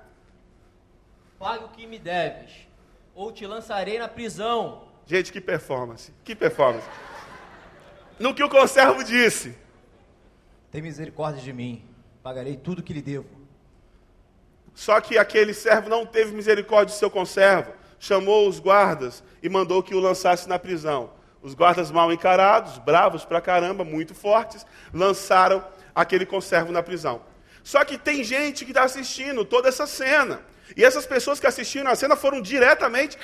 Pague 1.38 1.64
o 1.64 1.68
que 1.68 1.86
me 1.86 1.98
deves, 1.98 2.50
ou 3.14 3.30
te 3.30 3.46
lançarei 3.46 3.98
na 3.98 4.08
prisão. 4.08 4.88
Gente, 5.06 5.32
que 5.32 5.40
performance, 5.40 6.12
que 6.24 6.34
performance. 6.34 6.86
No 8.18 8.34
que 8.34 8.42
o 8.42 8.48
conservo 8.48 9.04
disse: 9.04 9.56
Tem 10.70 10.82
misericórdia 10.82 11.42
de 11.42 11.52
mim, 11.52 11.84
pagarei 12.22 12.56
tudo 12.56 12.82
que 12.82 12.92
lhe 12.92 13.02
devo. 13.02 13.28
Só 14.74 15.00
que 15.00 15.18
aquele 15.18 15.52
servo 15.54 15.88
não 15.88 16.06
teve 16.06 16.32
misericórdia 16.32 16.94
do 16.94 16.98
seu 16.98 17.10
conservo, 17.10 17.72
chamou 17.98 18.48
os 18.48 18.60
guardas 18.60 19.24
e 19.42 19.48
mandou 19.48 19.82
que 19.82 19.94
o 19.94 20.00
lançasse 20.00 20.48
na 20.48 20.58
prisão. 20.58 21.10
Os 21.42 21.54
guardas 21.54 21.90
mal 21.90 22.12
encarados, 22.12 22.78
bravos 22.78 23.24
pra 23.24 23.40
caramba, 23.40 23.84
muito 23.84 24.14
fortes, 24.14 24.66
lançaram 24.92 25.64
aquele 25.94 26.26
conservo 26.26 26.72
na 26.72 26.82
prisão. 26.82 27.22
Só 27.62 27.84
que 27.84 27.98
tem 27.98 28.24
gente 28.24 28.64
que 28.64 28.70
está 28.70 28.84
assistindo 28.84 29.44
toda 29.44 29.68
essa 29.68 29.86
cena. 29.86 30.40
E 30.76 30.84
essas 30.84 31.06
pessoas 31.06 31.40
que 31.40 31.46
assistiram 31.46 31.90
a 31.90 31.96
cena 31.96 32.16
foram 32.16 32.40
diretamente. 32.40 33.18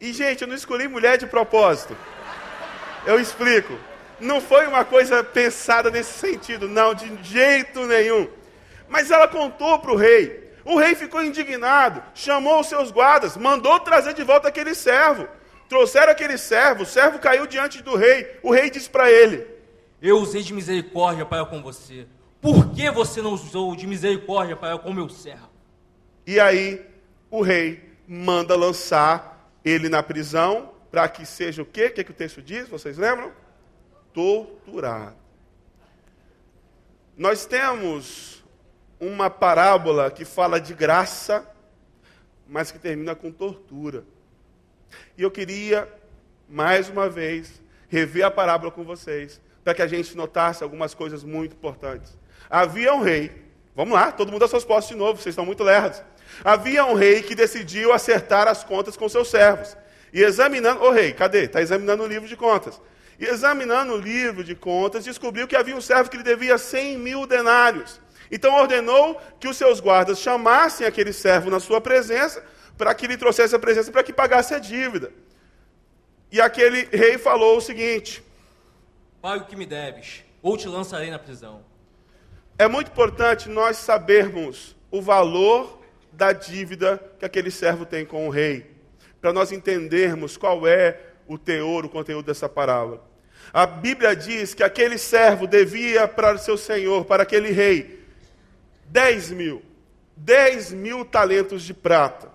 E, 0.00 0.12
gente, 0.12 0.42
eu 0.42 0.48
não 0.48 0.54
escolhi 0.54 0.88
mulher 0.88 1.18
de 1.18 1.26
propósito. 1.26 1.96
Eu 3.06 3.20
explico. 3.20 3.78
Não 4.20 4.40
foi 4.40 4.66
uma 4.66 4.84
coisa 4.84 5.22
pensada 5.24 5.90
nesse 5.90 6.12
sentido, 6.18 6.68
não, 6.68 6.94
de 6.94 7.10
jeito 7.22 7.86
nenhum. 7.86 8.28
Mas 8.88 9.10
ela 9.10 9.26
contou 9.26 9.78
para 9.78 9.92
o 9.92 9.96
rei. 9.96 10.52
O 10.64 10.78
rei 10.78 10.94
ficou 10.94 11.22
indignado, 11.24 12.02
chamou 12.14 12.60
os 12.60 12.68
seus 12.68 12.90
guardas, 12.90 13.36
mandou 13.36 13.80
trazer 13.80 14.14
de 14.14 14.22
volta 14.22 14.48
aquele 14.48 14.74
servo. 14.74 15.26
Trouxeram 15.68 16.12
aquele 16.12 16.36
servo, 16.36 16.82
o 16.82 16.86
servo 16.86 17.18
caiu 17.18 17.46
diante 17.46 17.82
do 17.82 17.96
rei. 17.96 18.38
O 18.42 18.52
rei 18.52 18.70
disse 18.70 18.88
para 18.88 19.10
ele: 19.10 19.46
Eu 20.00 20.18
usei 20.18 20.42
de 20.42 20.52
misericórdia 20.52 21.24
para 21.24 21.44
com 21.46 21.62
você. 21.62 22.06
Por 22.40 22.72
que 22.72 22.90
você 22.90 23.22
não 23.22 23.32
usou 23.32 23.74
de 23.74 23.86
misericórdia 23.86 24.56
para 24.56 24.76
com 24.76 24.92
meu 24.92 25.08
servo? 25.08 25.48
E 26.26 26.38
aí 26.38 26.84
o 27.30 27.40
rei 27.40 27.82
manda 28.06 28.54
lançar 28.54 29.50
ele 29.64 29.88
na 29.88 30.02
prisão 30.02 30.70
para 30.90 31.08
que 31.08 31.24
seja 31.24 31.62
o 31.62 31.66
quê? 31.66 31.86
O 31.86 31.92
que, 31.92 32.04
que 32.04 32.10
o 32.10 32.14
texto 32.14 32.42
diz? 32.42 32.68
Vocês 32.68 32.98
lembram? 32.98 33.32
Torturado. 34.12 35.16
Nós 37.16 37.44
temos 37.46 38.42
uma 38.98 39.28
parábola 39.28 40.10
que 40.10 40.24
fala 40.24 40.60
de 40.60 40.74
graça, 40.74 41.46
mas 42.48 42.70
que 42.70 42.78
termina 42.78 43.14
com 43.14 43.30
tortura. 43.30 44.04
E 45.16 45.22
eu 45.22 45.30
queria, 45.30 45.88
mais 46.48 46.88
uma 46.88 47.08
vez, 47.08 47.60
rever 47.88 48.24
a 48.24 48.30
parábola 48.30 48.70
com 48.70 48.84
vocês, 48.84 49.40
para 49.64 49.74
que 49.74 49.82
a 49.82 49.86
gente 49.86 50.16
notasse 50.16 50.62
algumas 50.62 50.94
coisas 50.94 51.22
muito 51.24 51.54
importantes. 51.54 52.16
Havia 52.48 52.94
um 52.94 53.02
rei, 53.02 53.30
vamos 53.74 53.94
lá, 53.94 54.12
todo 54.12 54.32
mundo 54.32 54.44
a 54.44 54.48
suas 54.48 54.64
postos 54.64 54.92
de 54.92 54.96
novo, 54.96 55.20
vocês 55.20 55.32
estão 55.32 55.46
muito 55.46 55.62
lerdos. 55.62 56.02
Havia 56.44 56.84
um 56.84 56.94
rei 56.94 57.22
que 57.22 57.34
decidiu 57.34 57.92
acertar 57.92 58.48
as 58.48 58.64
contas 58.64 58.96
com 58.96 59.08
seus 59.08 59.28
servos. 59.28 59.76
E 60.12 60.22
examinando, 60.22 60.82
ô 60.82 60.90
rei, 60.90 61.12
cadê? 61.12 61.44
Está 61.44 61.60
examinando 61.60 62.02
o 62.02 62.06
livro 62.06 62.28
de 62.28 62.36
contas. 62.36 62.80
E 63.22 63.24
examinando 63.24 63.92
o 63.92 63.96
livro 63.96 64.42
de 64.42 64.52
contas, 64.52 65.04
descobriu 65.04 65.46
que 65.46 65.54
havia 65.54 65.76
um 65.76 65.80
servo 65.80 66.10
que 66.10 66.16
lhe 66.16 66.24
devia 66.24 66.58
100 66.58 66.98
mil 66.98 67.24
denários. 67.24 68.00
Então 68.28 68.52
ordenou 68.52 69.14
que 69.38 69.46
os 69.46 69.56
seus 69.56 69.78
guardas 69.78 70.18
chamassem 70.18 70.84
aquele 70.84 71.12
servo 71.12 71.48
na 71.48 71.60
sua 71.60 71.80
presença, 71.80 72.44
para 72.76 72.92
que 72.92 73.06
lhe 73.06 73.16
trouxesse 73.16 73.54
a 73.54 73.60
presença, 73.60 73.92
para 73.92 74.02
que 74.02 74.12
pagasse 74.12 74.54
a 74.54 74.58
dívida. 74.58 75.12
E 76.32 76.40
aquele 76.40 76.88
rei 76.90 77.16
falou 77.16 77.58
o 77.58 77.60
seguinte: 77.60 78.24
Pague 79.20 79.44
o 79.44 79.46
que 79.46 79.54
me 79.54 79.66
deves, 79.66 80.24
ou 80.42 80.56
te 80.56 80.66
lançarei 80.66 81.08
na 81.08 81.18
prisão. 81.20 81.64
É 82.58 82.66
muito 82.66 82.90
importante 82.90 83.48
nós 83.48 83.76
sabermos 83.76 84.74
o 84.90 85.00
valor 85.00 85.80
da 86.10 86.32
dívida 86.32 87.00
que 87.20 87.24
aquele 87.24 87.52
servo 87.52 87.86
tem 87.86 88.04
com 88.04 88.26
o 88.26 88.30
rei, 88.30 88.68
para 89.20 89.32
nós 89.32 89.52
entendermos 89.52 90.36
qual 90.36 90.66
é 90.66 90.98
o 91.28 91.38
teor, 91.38 91.84
o 91.84 91.88
conteúdo 91.88 92.26
dessa 92.26 92.48
parábola. 92.48 93.11
A 93.52 93.64
Bíblia 93.64 94.14
diz 94.14 94.52
que 94.52 94.62
aquele 94.62 94.98
servo 94.98 95.46
devia 95.46 96.06
para 96.06 96.34
o 96.34 96.38
seu 96.38 96.58
senhor, 96.58 97.06
para 97.06 97.22
aquele 97.22 97.50
rei, 97.50 98.04
10 98.86 99.30
mil. 99.30 99.62
10 100.16 100.72
mil 100.72 101.04
talentos 101.04 101.62
de 101.62 101.72
prata. 101.72 102.30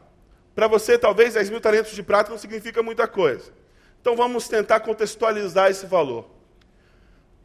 Para 0.55 0.67
você, 0.67 0.97
talvez 0.97 1.35
10 1.35 1.51
mil 1.51 1.61
talentos 1.61 1.91
de 1.91 2.01
prata 2.01 2.31
não 2.31 2.37
significa 2.37 2.81
muita 2.81 3.07
coisa. 3.07 3.51
Então 4.01 4.15
vamos 4.15 4.47
tentar 4.47 4.79
contextualizar 4.79 5.69
esse 5.69 5.85
valor. 5.85 6.27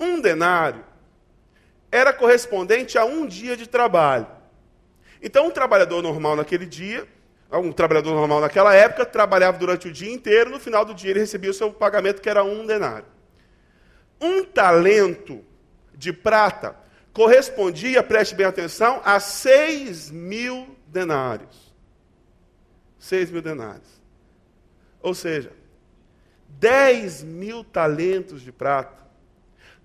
Um 0.01 0.21
denário 0.21 0.85
era 1.91 2.13
correspondente 2.13 2.97
a 2.97 3.05
um 3.05 3.27
dia 3.27 3.57
de 3.57 3.69
trabalho. 3.69 4.27
Então, 5.23 5.47
um 5.47 5.51
trabalhador 5.51 6.03
normal 6.03 6.35
naquele 6.35 6.67
dia, 6.67 7.07
um 7.53 7.71
trabalhador 7.71 8.15
normal 8.15 8.41
naquela 8.41 8.75
época, 8.75 9.05
trabalhava 9.05 9.59
durante 9.59 9.87
o 9.89 9.93
dia 9.93 10.11
inteiro, 10.11 10.51
no 10.51 10.59
final 10.59 10.85
do 10.85 10.95
dia 10.95 11.11
ele 11.11 11.21
recebia 11.21 11.51
o 11.51 11.55
seu 11.55 11.71
pagamento, 11.71 12.23
que 12.23 12.29
era 12.29 12.43
um 12.43 12.67
denário. 12.67 13.12
Um 14.23 14.45
talento 14.45 15.45
de 15.93 16.13
prata 16.13 16.77
correspondia, 17.13 18.05
preste 18.05 18.37
bem 18.37 18.47
atenção, 18.47 19.03
a 19.05 19.19
6 19.19 20.13
mil 20.13 20.77
denários. 20.87 21.75
6 23.01 23.33
mil 23.33 23.43
denários. 23.43 24.01
Ou 25.01 25.13
seja, 25.13 25.53
10 26.49 27.25
mil 27.25 27.65
talentos 27.65 28.43
de 28.43 28.53
prata 28.53 29.03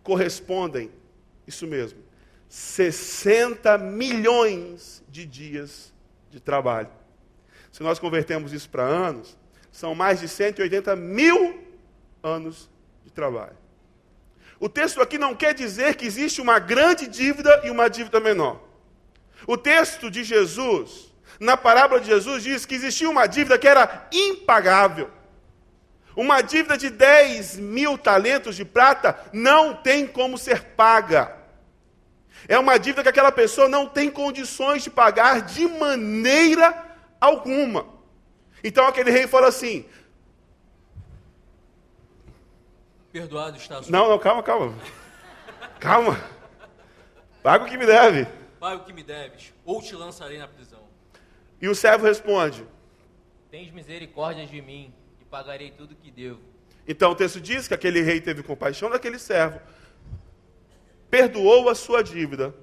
correspondem, 0.03 0.91
isso 1.47 1.65
mesmo, 1.65 1.99
60 2.47 3.77
milhões 3.79 5.03
de 5.09 5.25
dias 5.25 5.91
de 6.29 6.39
trabalho. 6.39 6.91
Se 7.71 7.81
nós 7.81 7.97
convertemos 7.97 8.53
isso 8.53 8.69
para 8.69 8.83
anos, 8.83 9.35
são 9.71 9.95
mais 9.95 10.19
de 10.19 10.27
180 10.27 10.95
mil 10.95 11.59
anos 12.21 12.69
de 13.03 13.11
trabalho. 13.11 13.57
O 14.59 14.67
texto 14.67 15.01
aqui 15.01 15.17
não 15.17 15.35
quer 15.35 15.53
dizer 15.53 15.95
que 15.95 16.05
existe 16.05 16.41
uma 16.41 16.59
grande 16.59 17.07
dívida 17.07 17.61
e 17.63 17.69
uma 17.69 17.89
dívida 17.89 18.19
menor. 18.19 18.61
O 19.45 19.55
texto 19.55 20.09
de 20.09 20.23
Jesus, 20.23 21.13
na 21.39 21.55
parábola 21.55 22.01
de 22.01 22.07
Jesus, 22.07 22.43
diz 22.43 22.65
que 22.65 22.75
existia 22.75 23.09
uma 23.09 23.27
dívida 23.27 23.57
que 23.57 23.67
era 23.67 24.07
impagável. 24.11 25.11
Uma 26.15 26.41
dívida 26.41 26.75
de 26.75 26.89
10 26.89 27.57
mil 27.57 27.95
talentos 27.97 28.55
de 28.55 28.65
prata 28.65 29.19
não 29.31 29.75
tem 29.75 30.07
como 30.07 30.37
ser 30.37 30.63
paga. 30.75 31.37
É 32.47 32.57
uma 32.57 32.79
dívida 32.79 33.03
que 33.03 33.09
aquela 33.09 33.31
pessoa 33.31 33.69
não 33.69 33.85
tem 33.85 34.09
condições 34.09 34.83
de 34.83 34.89
pagar 34.89 35.41
de 35.41 35.67
maneira 35.67 36.85
alguma. 37.21 37.85
Então 38.63 38.87
aquele 38.87 39.11
rei 39.11 39.27
fala 39.27 39.47
assim: 39.47 39.85
Perdoado 43.11 43.57
está. 43.57 43.81
Não, 43.89 44.09
não, 44.09 44.19
calma, 44.19 44.43
calma. 44.43 44.73
Calma. 45.79 46.19
Paga 47.41 47.65
o 47.65 47.67
que 47.67 47.77
me 47.77 47.85
deve. 47.85 48.27
Paga 48.59 48.81
o 48.81 48.85
que 48.85 48.93
me 48.93 49.03
deves, 49.03 49.53
ou 49.63 49.81
te 49.81 49.95
lançarei 49.95 50.37
na 50.37 50.47
prisão. 50.47 50.81
E 51.61 51.67
o 51.67 51.75
servo 51.75 52.05
responde: 52.05 52.65
Tens 53.49 53.71
misericórdia 53.71 54.45
de 54.45 54.61
mim, 54.61 54.93
pagarei 55.29 55.71
tudo 55.71 55.95
que 55.95 56.11
devo. 56.11 56.41
Então 56.87 57.11
o 57.11 57.15
texto 57.15 57.39
diz 57.39 57.67
que 57.67 57.73
aquele 57.73 58.01
rei 58.01 58.19
teve 58.19 58.41
compaixão 58.41 58.89
daquele 58.89 59.19
servo, 59.19 59.59
perdoou 61.09 61.69
a 61.69 61.75
sua 61.75 62.03
dívida 62.03 62.53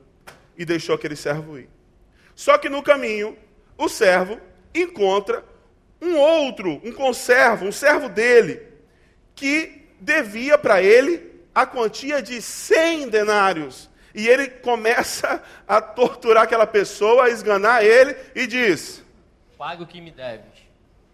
e 0.56 0.64
deixou 0.64 0.94
aquele 0.94 1.16
servo 1.16 1.58
ir. 1.58 1.68
Só 2.34 2.58
que 2.58 2.68
no 2.68 2.82
caminho, 2.82 3.36
o 3.76 3.88
servo 3.88 4.40
encontra 4.74 5.44
um 6.00 6.16
outro, 6.18 6.80
um 6.84 6.92
conservo, 6.92 7.66
um 7.66 7.72
servo 7.72 8.08
dele, 8.08 8.60
que 9.34 9.84
devia 10.00 10.58
para 10.58 10.82
ele 10.82 11.42
a 11.54 11.66
quantia 11.66 12.22
de 12.22 12.40
100 12.40 13.08
denários. 13.08 13.90
E 14.14 14.28
ele 14.28 14.48
começa 14.48 15.42
a 15.66 15.80
torturar 15.80 16.44
aquela 16.44 16.66
pessoa, 16.66 17.24
a 17.24 17.30
esganar 17.30 17.84
ele 17.84 18.16
e 18.34 18.46
diz: 18.46 19.02
Pague 19.58 19.82
o 19.82 19.86
que 19.86 20.00
me 20.00 20.10
deves 20.10 20.64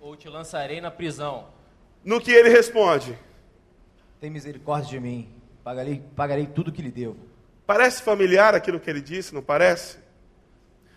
ou 0.00 0.16
te 0.16 0.28
lançarei 0.28 0.80
na 0.80 0.90
prisão. 0.90 1.48
No 2.04 2.20
que 2.20 2.32
ele 2.32 2.48
responde: 2.48 3.16
Tem 4.18 4.30
misericórdia 4.30 4.90
de 4.90 5.00
mim, 5.00 5.28
pagarei, 5.62 6.02
pagarei 6.16 6.46
tudo 6.46 6.72
que 6.72 6.82
lhe 6.82 6.90
devo. 6.90 7.18
Parece 7.66 8.02
familiar 8.02 8.54
aquilo 8.54 8.80
que 8.80 8.90
ele 8.90 9.00
disse, 9.00 9.34
não 9.34 9.42
parece? 9.42 9.98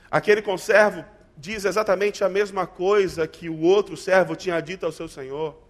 Aquele 0.10 0.42
conservo 0.42 1.06
diz 1.38 1.66
exatamente 1.66 2.24
a 2.24 2.30
mesma 2.30 2.66
coisa 2.66 3.28
que 3.28 3.50
o 3.50 3.62
outro 3.62 3.98
servo 3.98 4.36
tinha 4.36 4.60
dito 4.62 4.86
ao 4.86 4.92
seu 4.92 5.08
senhor. 5.08 5.62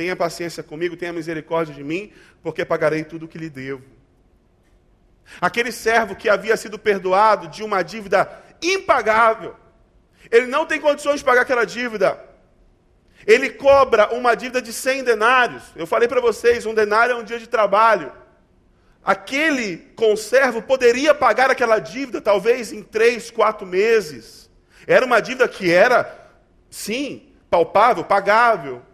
Tenha 0.00 0.16
paciência 0.16 0.62
comigo, 0.62 0.96
tenha 0.96 1.12
misericórdia 1.12 1.74
de 1.74 1.84
mim, 1.84 2.10
porque 2.42 2.64
pagarei 2.64 3.04
tudo 3.04 3.26
o 3.26 3.28
que 3.28 3.36
lhe 3.36 3.50
devo. 3.50 3.84
Aquele 5.38 5.70
servo 5.70 6.16
que 6.16 6.26
havia 6.26 6.56
sido 6.56 6.78
perdoado 6.78 7.48
de 7.48 7.62
uma 7.62 7.82
dívida 7.82 8.26
impagável, 8.62 9.54
ele 10.30 10.46
não 10.46 10.64
tem 10.64 10.80
condições 10.80 11.20
de 11.20 11.24
pagar 11.26 11.42
aquela 11.42 11.66
dívida. 11.66 12.18
Ele 13.26 13.50
cobra 13.50 14.08
uma 14.14 14.34
dívida 14.34 14.62
de 14.62 14.72
100 14.72 15.04
denários. 15.04 15.64
Eu 15.76 15.86
falei 15.86 16.08
para 16.08 16.22
vocês, 16.22 16.64
um 16.64 16.72
denário 16.72 17.12
é 17.12 17.16
um 17.16 17.22
dia 17.22 17.38
de 17.38 17.46
trabalho. 17.46 18.10
Aquele 19.04 19.76
conservo 19.96 20.62
poderia 20.62 21.14
pagar 21.14 21.50
aquela 21.50 21.78
dívida, 21.78 22.22
talvez 22.22 22.72
em 22.72 22.82
três, 22.82 23.30
quatro 23.30 23.66
meses. 23.66 24.48
Era 24.86 25.04
uma 25.04 25.20
dívida 25.20 25.46
que 25.46 25.70
era, 25.70 26.30
sim, 26.70 27.34
palpável, 27.50 28.02
pagável. 28.02 28.88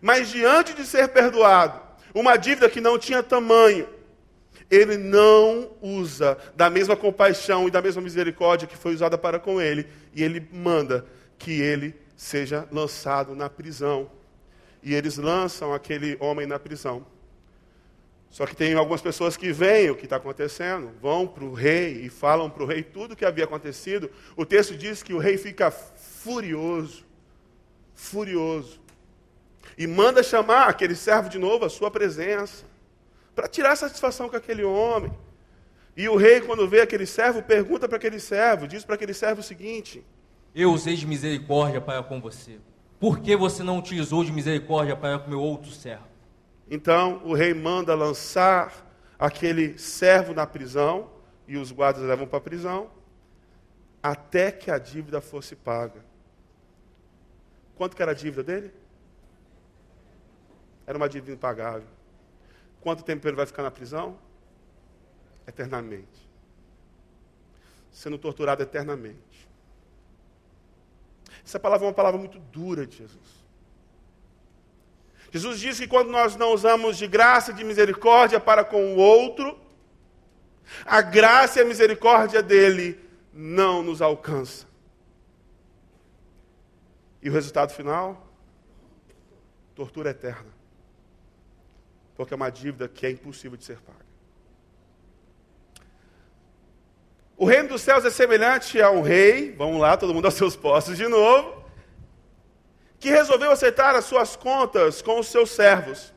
Mas 0.00 0.28
diante 0.28 0.74
de 0.74 0.84
ser 0.84 1.08
perdoado, 1.08 1.80
uma 2.14 2.36
dívida 2.36 2.68
que 2.68 2.80
não 2.80 2.98
tinha 2.98 3.22
tamanho, 3.22 3.88
ele 4.70 4.96
não 4.96 5.70
usa 5.80 6.36
da 6.54 6.68
mesma 6.68 6.96
compaixão 6.96 7.66
e 7.66 7.70
da 7.70 7.80
mesma 7.80 8.02
misericórdia 8.02 8.68
que 8.68 8.76
foi 8.76 8.94
usada 8.94 9.16
para 9.16 9.38
com 9.38 9.60
ele, 9.60 9.86
e 10.14 10.22
ele 10.22 10.46
manda 10.52 11.06
que 11.38 11.60
ele 11.60 11.94
seja 12.16 12.68
lançado 12.70 13.34
na 13.34 13.48
prisão. 13.48 14.10
E 14.82 14.94
eles 14.94 15.16
lançam 15.16 15.72
aquele 15.72 16.16
homem 16.20 16.46
na 16.46 16.58
prisão. 16.58 17.04
Só 18.30 18.44
que 18.44 18.54
tem 18.54 18.74
algumas 18.74 19.00
pessoas 19.00 19.36
que 19.36 19.52
veem 19.52 19.90
o 19.90 19.96
que 19.96 20.04
está 20.04 20.16
acontecendo, 20.16 20.90
vão 21.00 21.26
para 21.26 21.44
o 21.44 21.54
rei 21.54 22.02
e 22.02 22.10
falam 22.10 22.50
para 22.50 22.62
o 22.62 22.66
rei 22.66 22.82
tudo 22.82 23.12
o 23.12 23.16
que 23.16 23.24
havia 23.24 23.44
acontecido. 23.44 24.10
O 24.36 24.44
texto 24.44 24.76
diz 24.76 25.02
que 25.02 25.14
o 25.14 25.18
rei 25.18 25.38
fica 25.38 25.70
furioso, 25.70 27.04
furioso, 27.94 28.80
e 29.78 29.86
manda 29.86 30.24
chamar 30.24 30.68
aquele 30.68 30.96
servo 30.96 31.28
de 31.28 31.38
novo 31.38 31.64
à 31.64 31.70
sua 31.70 31.88
presença, 31.88 32.64
para 33.32 33.46
tirar 33.46 33.76
satisfação 33.76 34.28
com 34.28 34.36
aquele 34.36 34.64
homem. 34.64 35.16
E 35.96 36.08
o 36.08 36.16
rei, 36.16 36.40
quando 36.40 36.68
vê 36.68 36.80
aquele 36.80 37.06
servo, 37.06 37.40
pergunta 37.44 37.86
para 37.86 37.96
aquele 37.96 38.18
servo, 38.18 38.66
diz 38.66 38.84
para 38.84 38.96
aquele 38.96 39.14
servo 39.14 39.40
o 39.40 39.44
seguinte: 39.44 40.04
eu 40.52 40.72
usei 40.72 40.96
de 40.96 41.06
misericórdia 41.06 41.80
para 41.80 42.02
com 42.02 42.20
você. 42.20 42.58
Por 42.98 43.20
que 43.20 43.36
você 43.36 43.62
não 43.62 43.78
utilizou 43.78 44.24
de 44.24 44.32
misericórdia 44.32 44.96
para 44.96 45.20
com 45.20 45.30
meu 45.30 45.40
outro 45.40 45.70
servo? 45.70 46.08
Então 46.68 47.22
o 47.24 47.32
rei 47.32 47.54
manda 47.54 47.94
lançar 47.94 48.84
aquele 49.16 49.78
servo 49.78 50.34
na 50.34 50.44
prisão, 50.44 51.08
e 51.46 51.56
os 51.56 51.70
guardas 51.70 52.02
levam 52.02 52.26
para 52.26 52.38
a 52.38 52.42
prisão, 52.42 52.90
até 54.02 54.50
que 54.50 54.72
a 54.72 54.78
dívida 54.78 55.20
fosse 55.20 55.54
paga. 55.54 56.04
Quanto 57.76 57.94
que 57.94 58.02
era 58.02 58.10
a 58.10 58.14
dívida 58.14 58.42
dele? 58.42 58.72
Era 60.88 60.96
uma 60.96 61.06
dívida 61.06 61.34
impagável. 61.34 61.86
Quanto 62.80 63.04
tempo 63.04 63.28
ele 63.28 63.36
vai 63.36 63.44
ficar 63.44 63.62
na 63.62 63.70
prisão? 63.70 64.18
Eternamente. 65.46 66.26
Sendo 67.92 68.16
torturado 68.16 68.62
eternamente. 68.62 69.46
Essa 71.44 71.60
palavra 71.60 71.84
é 71.84 71.88
uma 71.88 71.94
palavra 71.94 72.18
muito 72.18 72.38
dura 72.38 72.86
de 72.86 72.96
Jesus. 72.96 73.44
Jesus 75.30 75.60
diz 75.60 75.78
que 75.78 75.86
quando 75.86 76.08
nós 76.08 76.36
não 76.36 76.54
usamos 76.54 76.96
de 76.96 77.06
graça 77.06 77.50
e 77.50 77.54
de 77.54 77.64
misericórdia 77.64 78.40
para 78.40 78.64
com 78.64 78.94
o 78.94 78.96
outro, 78.96 79.58
a 80.86 81.02
graça 81.02 81.58
e 81.58 81.62
a 81.62 81.66
misericórdia 81.66 82.42
dele 82.42 82.98
não 83.30 83.82
nos 83.82 84.00
alcança. 84.00 84.66
E 87.20 87.28
o 87.28 87.32
resultado 87.32 87.74
final? 87.74 88.26
Tortura 89.74 90.08
eterna. 90.08 90.57
Porque 92.18 92.34
é 92.34 92.36
uma 92.36 92.50
dívida 92.50 92.88
que 92.88 93.06
é 93.06 93.10
impossível 93.10 93.56
de 93.56 93.64
ser 93.64 93.80
paga. 93.80 94.04
O 97.36 97.46
reino 97.46 97.68
dos 97.68 97.80
céus 97.80 98.04
é 98.04 98.10
semelhante 98.10 98.82
a 98.82 98.90
um 98.90 99.02
rei, 99.02 99.54
vamos 99.56 99.80
lá, 99.80 99.96
todo 99.96 100.12
mundo 100.12 100.24
aos 100.24 100.34
seus 100.34 100.56
postos 100.56 100.96
de 100.96 101.06
novo, 101.06 101.64
que 102.98 103.08
resolveu 103.08 103.52
acertar 103.52 103.94
as 103.94 104.04
suas 104.04 104.34
contas 104.34 105.00
com 105.00 105.20
os 105.20 105.28
seus 105.28 105.50
servos. 105.50 106.12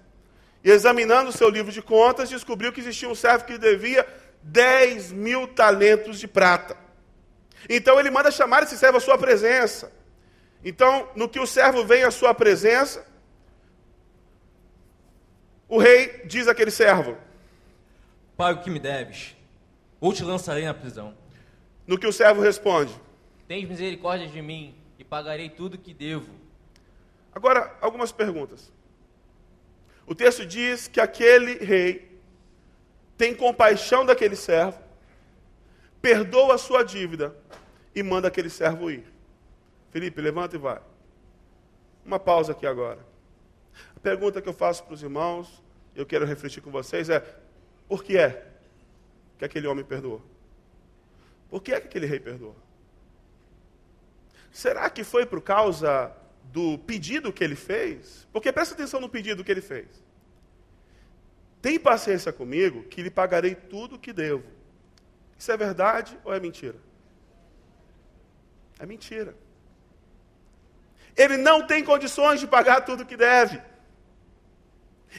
E 0.64 0.72
examinando 0.72 1.30
o 1.30 1.34
seu 1.34 1.50
livro 1.50 1.72
de 1.72 1.84
contas, 1.84 2.30
descobriu 2.30 2.74
que 2.74 2.80
existia 2.80 3.08
um 3.08 3.14
servo 3.14 3.46
que 3.46 3.60
devia 3.60 4.04
10 4.42 5.12
mil 5.12 5.48
talentos 5.50 6.20
de 6.20 6.28
prata. 6.28 6.76
Então 7.70 8.00
ele 8.00 8.10
manda 8.10 8.32
chamar 8.32 8.64
esse 8.64 8.76
servo 8.76 8.98
à 8.98 9.02
sua 9.02 9.20
presença. 9.20 9.92
Então, 10.66 11.08
no 11.16 11.30
que 11.30 11.40
o 11.40 11.46
servo 11.46 11.86
vem 11.86 12.02
à 12.02 12.10
sua 12.10 12.34
presença, 12.34 13.06
o 15.72 15.80
rei 15.80 16.24
diz 16.26 16.50
àquele 16.50 16.70
servo: 16.70 17.18
Pai, 18.36 18.54
o 18.54 18.62
que 18.62 18.70
me 18.70 18.78
deves 18.78 19.36
ou 20.02 20.12
te 20.12 20.24
lançarei 20.24 20.66
na 20.66 20.74
prisão. 20.74 21.16
No 21.88 21.98
que 21.98 22.06
o 22.06 22.12
servo 22.12 22.42
responde: 22.42 22.94
Tens 23.48 23.70
misericórdia 23.70 24.28
de 24.28 24.42
mim 24.42 24.76
e 25.00 25.04
pagarei 25.04 25.50
tudo 25.50 25.78
que 25.78 25.94
devo. 25.94 26.34
Agora, 27.34 27.74
algumas 27.80 28.12
perguntas. 28.12 28.70
O 30.06 30.14
texto 30.14 30.46
diz 30.46 30.90
que 30.90 31.00
aquele 31.00 31.64
rei 31.64 32.20
tem 33.18 33.34
compaixão 33.34 34.06
daquele 34.06 34.36
servo, 34.36 34.78
perdoa 36.02 36.56
a 36.56 36.58
sua 36.58 36.84
dívida 36.84 37.34
e 37.96 38.04
manda 38.04 38.28
aquele 38.28 38.50
servo 38.50 38.92
ir. 38.92 39.06
Felipe, 39.90 40.20
levanta 40.20 40.58
e 40.58 40.60
vai. 40.60 40.82
Uma 42.06 42.20
pausa 42.20 42.52
aqui 42.52 42.66
agora. 42.66 43.11
Pergunta 44.02 44.42
que 44.42 44.50
eu 44.50 44.54
faço 44.54 44.84
para 44.84 44.94
os 44.94 45.04
irmãos, 45.04 45.62
eu 45.96 46.06
quero 46.06 46.26
refletir 46.26 46.62
com 46.62 46.72
vocês 46.72 47.10
é: 47.10 47.20
por 47.88 48.04
que 48.04 48.18
é 48.18 48.48
que 49.38 49.46
aquele 49.46 49.68
homem 49.68 49.86
perdoou? 49.86 50.22
Por 51.50 51.62
que 51.62 51.74
é 51.74 51.80
que 51.80 51.88
aquele 51.88 52.06
rei 52.06 52.20
perdoou? 52.20 52.56
Será 54.52 54.90
que 54.90 55.04
foi 55.04 55.26
por 55.26 55.42
causa 55.42 56.12
do 56.46 56.78
pedido 56.80 57.32
que 57.32 57.44
ele 57.44 57.56
fez? 57.56 58.28
Porque 58.32 58.52
presta 58.52 58.74
atenção 58.74 59.00
no 59.00 59.10
pedido 59.10 59.44
que 59.44 59.52
ele 59.52 59.62
fez. 59.62 59.88
Tem 61.62 61.80
paciência 61.80 62.34
comigo, 62.34 62.84
que 62.84 63.04
lhe 63.04 63.12
pagarei 63.12 63.54
tudo 63.54 63.96
o 63.96 64.00
que 64.00 64.12
devo. 64.12 64.44
Isso 65.38 65.52
é 65.52 65.58
verdade 65.58 66.18
ou 66.24 66.34
é 66.34 66.40
mentira? 66.40 66.78
É 68.80 68.86
mentira. 68.86 69.36
Ele 71.16 71.38
não 71.38 71.68
tem 71.68 71.84
condições 71.84 72.40
de 72.40 72.48
pagar 72.48 72.82
tudo 72.82 73.04
o 73.04 73.06
que 73.06 73.16
deve. 73.16 73.62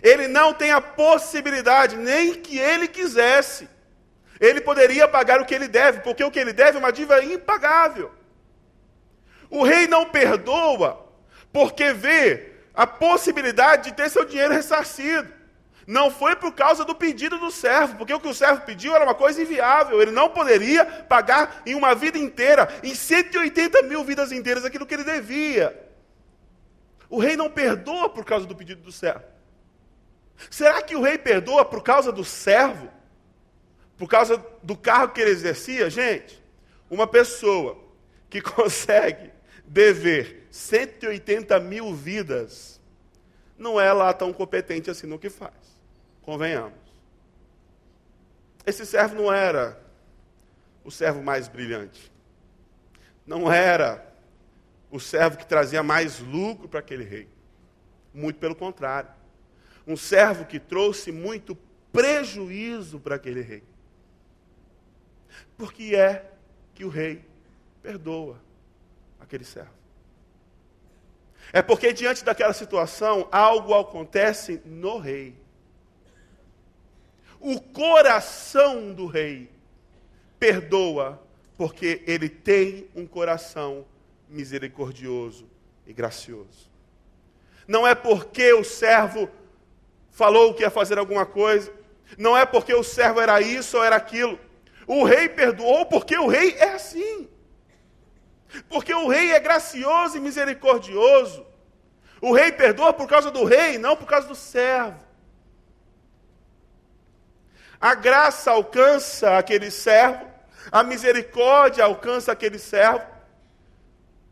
Ele 0.01 0.29
não 0.29 0.55
tem 0.55 0.71
a 0.71 0.81
possibilidade, 0.81 1.97
nem 1.97 2.35
que 2.35 2.59
ele 2.59 2.87
quisesse. 2.89 3.69
Ele 4.41 4.61
poderia 4.61 5.07
pagar 5.07 5.41
o 5.41 5.45
que 5.45 5.55
ele 5.55 5.69
deve, 5.69 6.01
porque 6.01 6.25
o 6.25 6.31
que 6.31 6.39
ele 6.39 6.53
deve 6.53 6.77
é 6.77 6.81
uma 6.81 6.93
dívida 6.93 7.23
impagável. 7.23 8.11
O 9.51 9.63
rei 9.63 9.87
não 9.87 10.07
perdoa, 10.07 11.07
porque 11.53 11.93
vê 11.93 12.53
a 12.75 12.87
possibilidade 12.87 13.91
de 13.91 13.97
ter 13.97 14.09
seu 14.09 14.25
dinheiro 14.25 14.55
ressarcido. 14.55 15.33
Não 15.87 16.11
foi 16.11 16.37
por 16.37 16.53
causa 16.53 16.85
do 16.85 16.95
pedido 16.95 17.39
do 17.39 17.51
servo, 17.51 17.97
porque 17.97 18.15
o 18.15 18.21
que 18.21 18.29
o 18.29 18.35
servo 18.35 18.63
pediu 18.63 18.95
era 18.95 19.05
uma 19.05 19.15
coisa 19.15 19.43
inviável. 19.43 20.01
Ele 20.01 20.11
não 20.11 20.29
poderia 20.29 20.85
pagar 20.85 21.63
em 21.67 21.75
uma 21.75 21.95
vida 21.95 22.17
inteira, 22.17 22.69
em 22.83 22.95
180 22.95 23.83
mil 23.83 24.05
vidas 24.05 24.33
inteiras, 24.33 24.65
aquilo 24.65 24.87
que 24.87 24.95
ele 24.95 25.05
devia. 25.05 25.79
O 27.11 27.19
rei 27.19 27.37
não 27.37 27.51
perdoa 27.51 28.09
por 28.09 28.25
causa 28.25 28.47
do 28.47 28.57
pedido 28.57 28.83
do 28.83 28.93
servo. 28.93 29.32
Será 30.51 30.83
que 30.83 30.97
o 30.97 31.03
rei 31.03 31.19
perdoa 31.19 31.65
por 31.65 31.83
causa 31.83 32.11
do 32.11 32.25
servo? 32.25 32.89
Por 33.97 34.09
causa 34.09 34.45
do 34.63 34.77
cargo 34.77 35.15
que 35.15 35.21
ele 35.21 35.31
exercia? 35.31 35.89
Gente, 35.89 36.43
uma 36.91 37.07
pessoa 37.07 37.79
que 38.29 38.41
consegue 38.43 39.31
dever 39.65 40.47
180 40.51 41.59
mil 41.61 41.95
vidas 41.95 42.81
não 43.57 43.81
é 43.81 43.93
lá 43.93 44.13
tão 44.13 44.33
competente 44.33 44.91
assim 44.91 45.07
no 45.07 45.19
que 45.19 45.31
faz. 45.31 45.55
Convenhamos. 46.23 46.79
Esse 48.67 48.85
servo 48.85 49.15
não 49.15 49.33
era 49.33 49.81
o 50.85 50.91
servo 50.91 51.23
mais 51.23 51.49
brilhante. 51.49 52.13
Não 53.27 53.51
era 53.53 54.13
o 54.91 54.99
servo 55.01 55.39
que 55.39 55.47
trazia 55.47 55.83
mais 55.83 56.19
lucro 56.21 56.69
para 56.69 56.81
aquele 56.81 57.05
rei. 57.05 57.29
Muito 58.13 58.39
pelo 58.39 58.55
contrário. 58.55 59.11
Um 59.87 59.97
servo 59.97 60.45
que 60.45 60.61
trouxe 60.61 61.11
muito 61.11 61.57
prejuízo 61.93 62.99
para 63.01 63.17
aquele 63.17 63.41
rei. 63.41 63.63
Porque 65.57 65.95
é 65.95 66.31
que 66.75 66.85
o 66.85 66.89
rei 66.89 67.25
perdoa 67.83 68.41
aquele 69.21 69.45
servo. 69.45 69.83
É 71.53 71.61
porque 71.61 71.93
diante 71.93 72.25
daquela 72.25 72.53
situação, 72.53 73.29
algo 73.31 73.75
acontece 73.75 74.63
no 74.65 74.99
rei. 74.99 75.37
O 77.41 77.61
coração 77.61 78.93
do 78.93 79.07
rei 79.07 79.51
perdoa, 80.39 81.23
porque 81.57 82.03
ele 82.07 82.29
tem 82.29 82.89
um 82.95 83.07
coração 83.07 83.85
misericordioso 84.29 85.49
e 85.87 85.93
gracioso. 85.93 86.71
Não 87.67 87.87
é 87.87 87.95
porque 87.95 88.53
o 88.53 88.65
servo 88.65 89.29
falou 90.13 90.55
que 90.55 90.63
ia 90.63 90.71
fazer 90.71 90.99
alguma 90.99 91.27
coisa, 91.27 91.73
não 92.17 92.37
é 92.37 92.47
porque 92.47 92.75
o 92.75 92.85
servo 92.85 93.21
era 93.21 93.41
isso 93.41 93.77
ou 93.77 93.85
era 93.85 93.97
aquilo. 93.97 94.39
O 94.87 95.03
rei 95.03 95.29
perdoou 95.29 95.87
porque 95.87 96.17
o 96.17 96.29
rei 96.29 96.55
é 96.59 96.75
assim. 96.75 97.29
Porque 98.69 98.93
o 98.93 99.09
rei 99.09 99.33
é 99.33 99.41
gracioso 99.41 100.17
e 100.17 100.21
misericordioso. 100.21 101.47
O 102.21 102.33
rei 102.33 102.53
perdoa 102.53 102.93
por 102.93 103.09
causa 103.09 103.31
do 103.31 103.45
rei, 103.45 103.79
não 103.79 103.97
por 103.97 104.07
causa 104.07 104.29
do 104.29 104.35
servo. 104.35 105.01
A 107.81 107.95
graça 107.95 108.53
alcança 108.53 109.39
aquele 109.39 109.71
servo, 109.71 110.25
a 110.71 110.85
misericórdia 110.85 111.85
alcança 111.85 112.31
aquele 112.31 112.59
servo, 112.59 113.05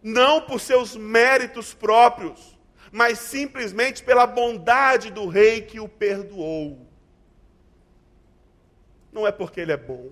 não 0.01 0.43
por 0.43 0.61
seus 0.61 0.95
méritos 0.95 1.75
próprios, 1.75 2.57
mas 2.90 3.18
simplesmente 3.18 4.03
pela 4.03 4.26
bondade 4.26 5.11
do 5.11 5.26
rei 5.29 5.62
que 5.62 5.79
o 5.79 5.88
perdoou. 5.88 6.87
Não 9.12 9.26
é 9.26 9.33
porque 9.33 9.61
ele 9.61 9.72
é 9.72 9.76
bom, 9.76 10.11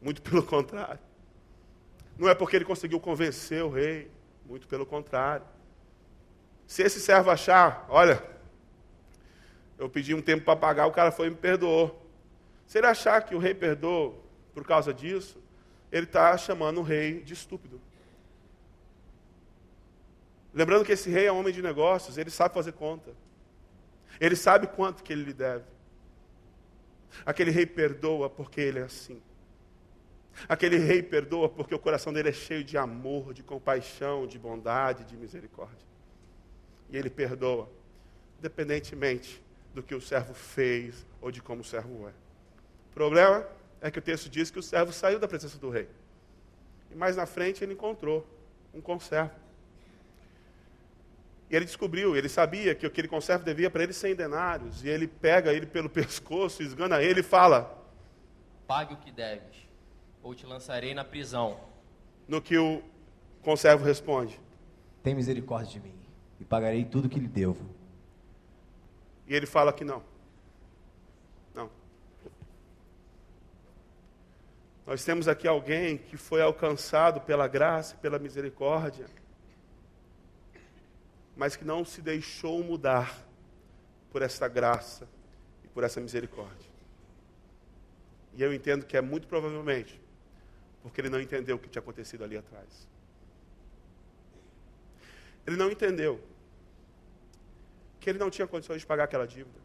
muito 0.00 0.20
pelo 0.22 0.42
contrário. 0.42 1.00
Não 2.18 2.28
é 2.28 2.34
porque 2.34 2.56
ele 2.56 2.64
conseguiu 2.64 3.00
convencer 3.00 3.62
o 3.62 3.70
rei, 3.70 4.10
muito 4.44 4.68
pelo 4.68 4.84
contrário. 4.84 5.46
Se 6.66 6.82
esse 6.82 7.00
servo 7.00 7.30
achar, 7.30 7.86
olha, 7.88 8.22
eu 9.78 9.88
pedi 9.88 10.14
um 10.14 10.22
tempo 10.22 10.44
para 10.44 10.56
pagar, 10.56 10.86
o 10.86 10.92
cara 10.92 11.10
foi 11.10 11.26
e 11.26 11.30
me 11.30 11.36
perdoou. 11.36 12.06
Se 12.66 12.78
ele 12.78 12.86
achar 12.86 13.20
que 13.22 13.34
o 13.34 13.38
rei 13.38 13.54
perdoou 13.54 14.24
por 14.54 14.64
causa 14.64 14.92
disso, 14.92 15.42
ele 15.90 16.06
está 16.06 16.36
chamando 16.36 16.78
o 16.78 16.82
rei 16.82 17.20
de 17.22 17.34
estúpido. 17.34 17.80
Lembrando 20.54 20.84
que 20.84 20.92
esse 20.92 21.08
rei 21.08 21.26
é 21.26 21.32
um 21.32 21.38
homem 21.38 21.52
de 21.52 21.62
negócios, 21.62 22.18
ele 22.18 22.30
sabe 22.30 22.54
fazer 22.54 22.72
conta. 22.72 23.14
Ele 24.20 24.36
sabe 24.36 24.66
quanto 24.66 25.02
que 25.02 25.12
ele 25.12 25.24
lhe 25.24 25.32
deve. 25.32 25.64
Aquele 27.24 27.50
rei 27.50 27.66
perdoa 27.66 28.28
porque 28.28 28.60
ele 28.60 28.78
é 28.78 28.82
assim. 28.82 29.20
Aquele 30.48 30.78
rei 30.78 31.02
perdoa 31.02 31.48
porque 31.48 31.74
o 31.74 31.78
coração 31.78 32.12
dele 32.12 32.30
é 32.30 32.32
cheio 32.32 32.64
de 32.64 32.76
amor, 32.76 33.34
de 33.34 33.42
compaixão, 33.42 34.26
de 34.26 34.38
bondade, 34.38 35.04
de 35.04 35.16
misericórdia. 35.16 35.86
E 36.90 36.96
ele 36.96 37.10
perdoa, 37.10 37.68
independentemente 38.38 39.42
do 39.74 39.82
que 39.82 39.94
o 39.94 40.00
servo 40.00 40.34
fez 40.34 41.06
ou 41.20 41.30
de 41.30 41.42
como 41.42 41.62
o 41.62 41.64
servo 41.64 42.08
é. 42.08 42.12
O 42.90 42.94
problema 42.94 43.46
é 43.80 43.90
que 43.90 43.98
o 43.98 44.02
texto 44.02 44.28
diz 44.28 44.50
que 44.50 44.58
o 44.58 44.62
servo 44.62 44.92
saiu 44.92 45.18
da 45.18 45.26
presença 45.26 45.58
do 45.58 45.70
rei. 45.70 45.88
E 46.90 46.94
mais 46.94 47.16
na 47.16 47.26
frente 47.26 47.64
ele 47.64 47.72
encontrou 47.72 48.26
um 48.72 48.80
conservo. 48.80 49.41
E 51.52 51.56
ele 51.56 51.66
descobriu, 51.66 52.16
ele 52.16 52.30
sabia 52.30 52.74
que 52.74 52.86
aquele 52.86 53.06
conservo 53.06 53.44
devia 53.44 53.68
para 53.68 53.82
ele 53.82 53.92
100 53.92 54.14
denários. 54.14 54.82
E 54.82 54.88
ele 54.88 55.06
pega 55.06 55.52
ele 55.52 55.66
pelo 55.66 55.86
pescoço, 55.90 56.62
esgana 56.62 57.02
ele 57.02 57.20
e 57.20 57.22
fala: 57.22 57.78
Pague 58.66 58.94
o 58.94 58.96
que 58.96 59.12
deves, 59.12 59.68
ou 60.22 60.34
te 60.34 60.46
lançarei 60.46 60.94
na 60.94 61.04
prisão. 61.04 61.60
No 62.26 62.40
que 62.40 62.56
o 62.56 62.82
conservo 63.42 63.84
responde: 63.84 64.40
Tem 65.02 65.14
misericórdia 65.14 65.78
de 65.78 65.80
mim, 65.86 65.94
e 66.40 66.44
pagarei 66.44 66.86
tudo 66.86 67.06
que 67.06 67.20
lhe 67.20 67.28
devo. 67.28 67.68
E 69.28 69.34
ele 69.34 69.44
fala 69.44 69.74
que 69.74 69.84
não. 69.84 70.02
Não. 71.54 71.68
Nós 74.86 75.04
temos 75.04 75.28
aqui 75.28 75.46
alguém 75.46 75.98
que 75.98 76.16
foi 76.16 76.40
alcançado 76.40 77.20
pela 77.20 77.46
graça 77.46 77.94
e 77.94 77.98
pela 77.98 78.18
misericórdia 78.18 79.04
mas 81.42 81.56
que 81.56 81.64
não 81.64 81.84
se 81.84 82.00
deixou 82.00 82.62
mudar 82.62 83.18
por 84.12 84.22
essa 84.22 84.46
graça 84.46 85.08
e 85.64 85.66
por 85.66 85.82
essa 85.82 86.00
misericórdia. 86.00 86.70
E 88.32 88.40
eu 88.40 88.54
entendo 88.54 88.86
que 88.86 88.96
é 88.96 89.00
muito 89.00 89.26
provavelmente 89.26 90.00
porque 90.80 91.00
ele 91.00 91.10
não 91.10 91.20
entendeu 91.20 91.56
o 91.56 91.58
que 91.58 91.68
tinha 91.68 91.82
acontecido 91.82 92.22
ali 92.22 92.36
atrás. 92.36 92.86
Ele 95.44 95.56
não 95.56 95.68
entendeu 95.68 96.20
que 97.98 98.08
ele 98.08 98.20
não 98.20 98.30
tinha 98.30 98.46
condições 98.46 98.80
de 98.82 98.86
pagar 98.86 99.02
aquela 99.02 99.26
dívida. 99.26 99.58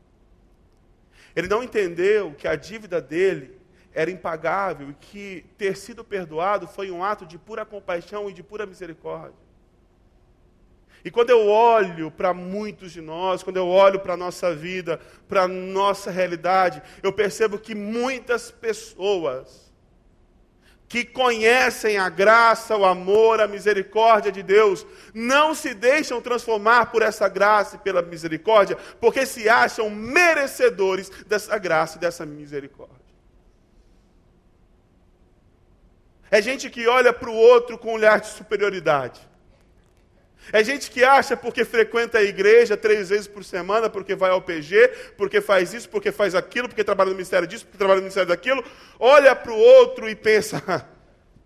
Ele 1.35 1.47
não 1.47 1.61
entendeu 1.61 2.33
que 2.33 2.47
a 2.47 2.55
dívida 2.55 2.99
dele 2.99 3.55
era 3.93 4.09
impagável 4.09 4.89
e 4.89 4.95
que 4.95 5.45
ter 5.59 5.77
sido 5.77 6.03
perdoado 6.03 6.67
foi 6.67 6.89
um 6.89 7.03
ato 7.03 7.23
de 7.23 7.37
pura 7.37 7.63
compaixão 7.63 8.27
e 8.27 8.33
de 8.33 8.41
pura 8.41 8.65
misericórdia. 8.65 9.46
E 11.07 11.09
quando 11.09 11.29
eu 11.29 11.47
olho 11.47 12.11
para 12.11 12.33
muitos 12.33 12.91
de 12.91 12.99
nós, 12.99 13.41
quando 13.41 13.55
eu 13.55 13.65
olho 13.65 13.97
para 13.97 14.15
a 14.15 14.17
nossa 14.17 14.53
vida, 14.53 14.99
para 15.25 15.43
a 15.43 15.47
nossa 15.47 16.11
realidade, 16.11 16.81
eu 17.01 17.13
percebo 17.13 17.57
que 17.57 17.73
muitas 17.73 18.51
pessoas 18.51 19.71
que 20.85 21.05
conhecem 21.05 21.97
a 21.97 22.09
graça, 22.09 22.75
o 22.75 22.83
amor, 22.83 23.39
a 23.39 23.47
misericórdia 23.47 24.33
de 24.33 24.43
Deus, 24.43 24.85
não 25.13 25.55
se 25.55 25.73
deixam 25.73 26.19
transformar 26.19 26.87
por 26.87 27.01
essa 27.01 27.29
graça 27.29 27.77
e 27.77 27.79
pela 27.79 28.01
misericórdia, 28.01 28.77
porque 28.99 29.25
se 29.25 29.47
acham 29.47 29.89
merecedores 29.89 31.09
dessa 31.25 31.57
graça 31.57 31.95
e 31.95 32.01
dessa 32.01 32.25
misericórdia. 32.25 32.97
É 36.29 36.41
gente 36.41 36.69
que 36.69 36.85
olha 36.85 37.13
para 37.13 37.29
o 37.29 37.33
outro 37.33 37.77
com 37.77 37.91
um 37.91 37.93
olhar 37.93 38.19
de 38.19 38.27
superioridade. 38.27 39.26
É 40.51 40.63
gente 40.63 40.89
que 40.89 41.03
acha 41.03 41.35
porque 41.35 41.65
frequenta 41.65 42.19
a 42.19 42.23
igreja 42.23 42.77
três 42.77 43.09
vezes 43.09 43.27
por 43.27 43.43
semana, 43.43 43.89
porque 43.89 44.15
vai 44.15 44.31
ao 44.31 44.41
PG, 44.41 44.87
porque 45.17 45.41
faz 45.41 45.73
isso, 45.73 45.89
porque 45.89 46.11
faz 46.11 46.35
aquilo, 46.35 46.69
porque 46.69 46.83
trabalha 46.83 47.09
no 47.09 47.15
ministério 47.15 47.47
disso, 47.47 47.65
porque 47.65 47.77
trabalha 47.77 47.97
no 47.97 48.03
ministério 48.03 48.29
daquilo, 48.29 48.63
olha 48.99 49.35
para 49.35 49.51
o 49.51 49.57
outro 49.57 50.07
e 50.09 50.15
pensa: 50.15 50.63
ah, 50.67 50.85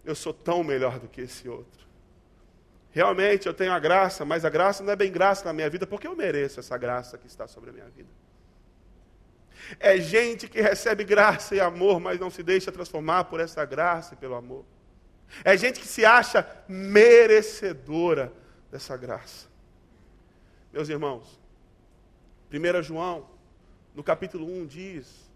eu 0.06 0.13
sou 0.13 0.34
tão 0.34 0.63
melhor 0.63 0.99
do 0.99 1.08
que 1.08 1.21
esse 1.21 1.49
outro. 1.49 1.82
Realmente 2.91 3.47
eu 3.47 3.54
tenho 3.54 3.71
a 3.71 3.80
graça, 3.80 4.25
mas 4.25 4.43
a 4.43 4.49
graça 4.49 4.84
não 4.84 4.91
é 4.91 4.95
bem 4.95 5.12
graça 5.12 5.45
na 5.45 5.54
minha 5.54 5.69
vida, 5.69 5.88
porque 5.88 6.06
eu 6.06 6.15
mereço 6.15 6.60
essa 6.60 6.77
graça 6.77 7.17
que 7.17 7.25
está 7.25 7.47
sobre 7.47 7.69
a 7.69 7.73
minha 7.73 7.89
vida. 7.89 8.10
É 9.80 9.97
gente 9.97 10.47
que 10.47 10.62
recebe 10.62 11.04
graça 11.04 11.56
e 11.56 11.60
amor, 11.60 11.99
mas 11.99 12.19
não 12.19 12.30
se 12.30 12.43
deixa 12.43 12.71
transformar 12.71 13.25
por 13.25 13.39
essa 13.39 13.63
graça 13.63 14.13
e 14.13 14.17
pelo 14.17 14.36
amor. 14.36 14.65
É 15.43 15.56
gente 15.56 15.80
que 15.80 15.88
se 15.88 16.04
acha 16.04 16.45
merecedora 16.67 18.34
dessa 18.71 18.95
graça. 18.95 19.47
Meus 20.71 20.88
irmãos, 20.88 21.39
1 22.51 22.81
João, 22.81 23.29
no 23.93 24.03
capítulo 24.03 24.45
1, 24.45 24.65
diz 24.65 25.29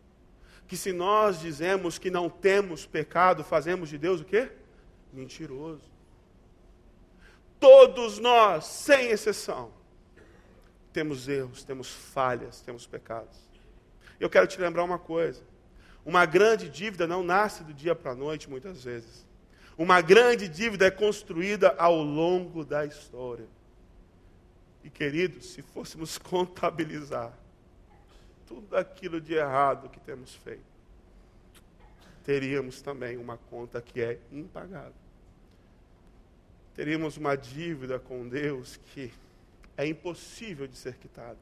que 0.68 0.78
se 0.78 0.94
nós 0.94 1.40
dizemos 1.40 2.00
que 2.00 2.10
não 2.10 2.30
temos 2.30 2.86
pecado, 2.86 3.44
fazemos 3.44 3.90
de 3.90 3.98
Deus 3.98 4.22
o 4.22 4.26
quê? 4.26 4.52
Mentiroso. 5.14 5.94
Todos 7.60 8.20
nós, 8.20 8.66
sem 8.66 9.10
exceção, 9.10 9.72
temos 10.94 11.28
erros, 11.28 11.64
temos 11.64 11.90
falhas, 11.90 12.62
temos 12.62 12.88
pecados. 12.88 13.38
Eu 14.20 14.30
quero 14.30 14.48
te 14.48 14.60
lembrar 14.60 14.84
uma 14.84 14.98
coisa: 14.98 15.44
uma 16.06 16.26
grande 16.26 16.70
dívida 16.70 17.06
não 17.06 17.22
nasce 17.22 17.64
do 17.64 17.74
dia 17.74 17.94
para 17.94 18.12
a 18.12 18.16
noite, 18.16 18.50
muitas 18.50 18.84
vezes. 18.84 19.25
Uma 19.78 20.00
grande 20.02 20.48
dívida 20.48 20.86
é 20.86 20.92
construída 20.92 21.76
ao 21.78 22.02
longo 22.02 22.64
da 22.64 22.86
história. 22.86 23.48
E 24.84 24.90
queridos, 24.90 25.48
se 25.48 25.62
fôssemos 25.62 26.18
contabilizar 26.20 27.34
tudo 28.46 28.78
aquilo 28.78 29.20
de 29.20 29.34
errado 29.34 29.90
que 29.90 30.00
temos 30.00 30.34
feito, 30.36 30.64
teríamos 32.24 32.82
também 32.82 33.18
uma 33.18 33.38
conta 33.38 33.82
que 33.82 34.02
é 34.02 34.20
impagável. 34.32 34.94
Teríamos 36.76 37.18
uma 37.18 37.36
dívida 37.36 37.98
com 37.98 38.28
Deus 38.28 38.78
que 38.78 39.12
é 39.76 39.88
impossível 39.88 40.68
de 40.68 40.78
ser 40.78 40.98
quitada. 40.98 41.40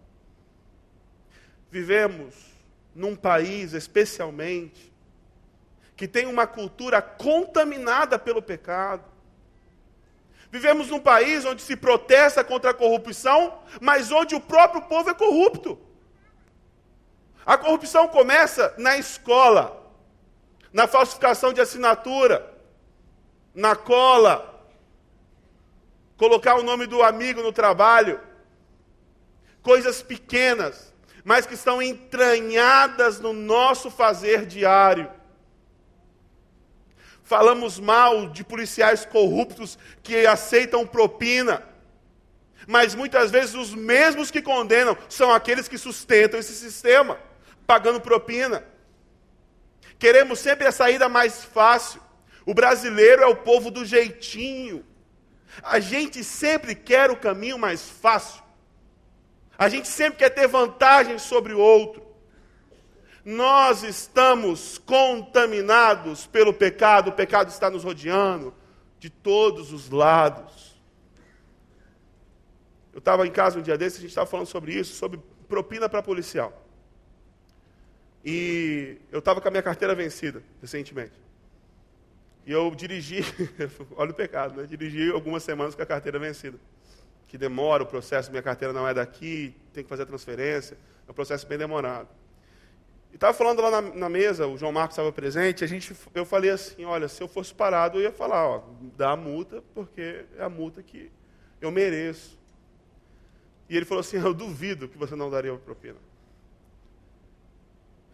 Vivemos 1.69 2.53
num 2.93 3.15
país, 3.15 3.73
especialmente, 3.73 4.92
que 5.95 6.07
tem 6.07 6.25
uma 6.25 6.47
cultura 6.47 7.01
contaminada 7.01 8.17
pelo 8.17 8.41
pecado. 8.41 9.03
Vivemos 10.51 10.89
num 10.89 10.99
país 10.99 11.45
onde 11.45 11.61
se 11.61 11.75
protesta 11.75 12.43
contra 12.43 12.71
a 12.71 12.73
corrupção, 12.73 13.59
mas 13.81 14.11
onde 14.11 14.35
o 14.35 14.39
próprio 14.39 14.83
povo 14.83 15.09
é 15.09 15.13
corrupto. 15.13 15.79
A 17.45 17.57
corrupção 17.57 18.07
começa 18.07 18.73
na 18.77 18.97
escola, 18.97 19.91
na 20.71 20.87
falsificação 20.87 21.51
de 21.51 21.59
assinatura, 21.59 22.53
na 23.53 23.75
cola, 23.75 24.63
colocar 26.17 26.55
o 26.55 26.63
nome 26.63 26.85
do 26.85 27.03
amigo 27.03 27.41
no 27.41 27.51
trabalho. 27.51 28.19
Coisas 29.61 30.01
pequenas, 30.01 30.93
mas 31.23 31.45
que 31.45 31.53
estão 31.53 31.81
entranhadas 31.81 33.19
no 33.19 33.33
nosso 33.33 33.89
fazer 33.89 34.45
diário. 34.45 35.09
Falamos 37.23 37.79
mal 37.79 38.29
de 38.29 38.43
policiais 38.43 39.05
corruptos 39.05 39.77
que 40.01 40.25
aceitam 40.27 40.85
propina. 40.85 41.63
Mas 42.67 42.95
muitas 42.95 43.31
vezes 43.31 43.55
os 43.55 43.73
mesmos 43.73 44.29
que 44.29 44.41
condenam 44.41 44.97
são 45.09 45.33
aqueles 45.33 45.67
que 45.67 45.77
sustentam 45.77 46.39
esse 46.39 46.53
sistema, 46.53 47.17
pagando 47.65 48.01
propina. 48.01 48.65
Queremos 49.97 50.39
sempre 50.39 50.67
a 50.67 50.71
saída 50.71 51.07
mais 51.07 51.43
fácil. 51.43 52.01
O 52.45 52.53
brasileiro 52.53 53.23
é 53.23 53.25
o 53.25 53.37
povo 53.37 53.71
do 53.71 53.85
jeitinho. 53.85 54.85
A 55.61 55.79
gente 55.79 56.23
sempre 56.23 56.75
quer 56.75 57.09
o 57.09 57.15
caminho 57.15 57.57
mais 57.57 57.89
fácil. 57.89 58.43
A 59.57 59.69
gente 59.69 59.87
sempre 59.87 60.19
quer 60.19 60.29
ter 60.29 60.47
vantagem 60.47 61.17
sobre 61.19 61.53
o 61.53 61.59
outro. 61.59 62.02
Nós 63.25 63.83
estamos 63.83 64.77
contaminados 64.77 66.27
pelo 66.27 66.53
pecado, 66.53 67.09
o 67.09 67.13
pecado 67.13 67.49
está 67.49 67.69
nos 67.69 67.83
rodeando 67.83 68.53
de 68.99 69.09
todos 69.09 69.71
os 69.71 69.89
lados. 69.89 70.73
Eu 72.91 72.99
estava 72.99 73.25
em 73.25 73.31
casa 73.31 73.57
um 73.57 73.61
dia 73.61 73.77
desses, 73.77 73.99
a 73.99 74.01
gente 74.01 74.09
estava 74.09 74.29
falando 74.29 74.47
sobre 74.47 74.73
isso, 74.73 74.95
sobre 74.95 75.19
propina 75.47 75.87
para 75.87 76.03
policial. 76.03 76.63
E 78.25 78.97
eu 79.11 79.19
estava 79.19 79.41
com 79.41 79.47
a 79.47 79.51
minha 79.51 79.63
carteira 79.63 79.95
vencida 79.95 80.43
recentemente. 80.61 81.13
E 82.45 82.51
eu 82.51 82.73
dirigi, 82.75 83.21
olha 83.95 84.11
o 84.11 84.13
pecado, 84.13 84.61
né? 84.61 84.67
Dirigi 84.67 85.11
algumas 85.11 85.43
semanas 85.43 85.75
com 85.75 85.81
a 85.81 85.85
carteira 85.85 86.19
vencida. 86.19 86.57
Que 87.27 87.37
demora 87.37 87.83
o 87.83 87.85
processo, 87.85 88.29
minha 88.29 88.43
carteira 88.43 88.73
não 88.73 88.87
é 88.87 88.93
daqui, 88.93 89.55
tem 89.73 89.83
que 89.83 89.89
fazer 89.89 90.03
a 90.03 90.05
transferência. 90.05 90.77
É 91.07 91.11
um 91.11 91.13
processo 91.13 91.47
bem 91.47 91.57
demorado. 91.57 92.09
E 93.13 93.15
estava 93.15 93.31
falando 93.31 93.61
lá 93.61 93.69
na, 93.69 93.81
na, 93.93 94.09
mesa, 94.09 94.47
o 94.47 94.57
João 94.57 94.71
Marcos 94.71 94.95
estava 94.95 95.11
presente, 95.11 95.63
a 95.63 95.67
gente, 95.67 95.95
eu 96.15 96.25
falei 96.25 96.49
assim, 96.49 96.83
olha, 96.83 97.07
se 97.07 97.21
eu 97.21 97.27
fosse 97.27 97.53
parado, 97.53 97.99
eu 97.99 98.01
ia 98.01 98.11
falar, 98.11 98.47
ó, 98.47 98.63
dá 98.97 99.11
a 99.11 99.15
multa, 99.15 99.63
porque 99.75 100.25
é 100.35 100.43
a 100.43 100.49
multa 100.49 100.81
que 100.81 101.11
eu 101.61 101.69
mereço. 101.69 102.39
E 103.69 103.77
ele 103.77 103.85
falou 103.85 104.01
assim, 104.01 104.17
eu 104.17 104.33
duvido 104.33 104.89
que 104.89 104.97
você 104.97 105.15
não 105.15 105.29
daria 105.29 105.55
propina. 105.55 105.99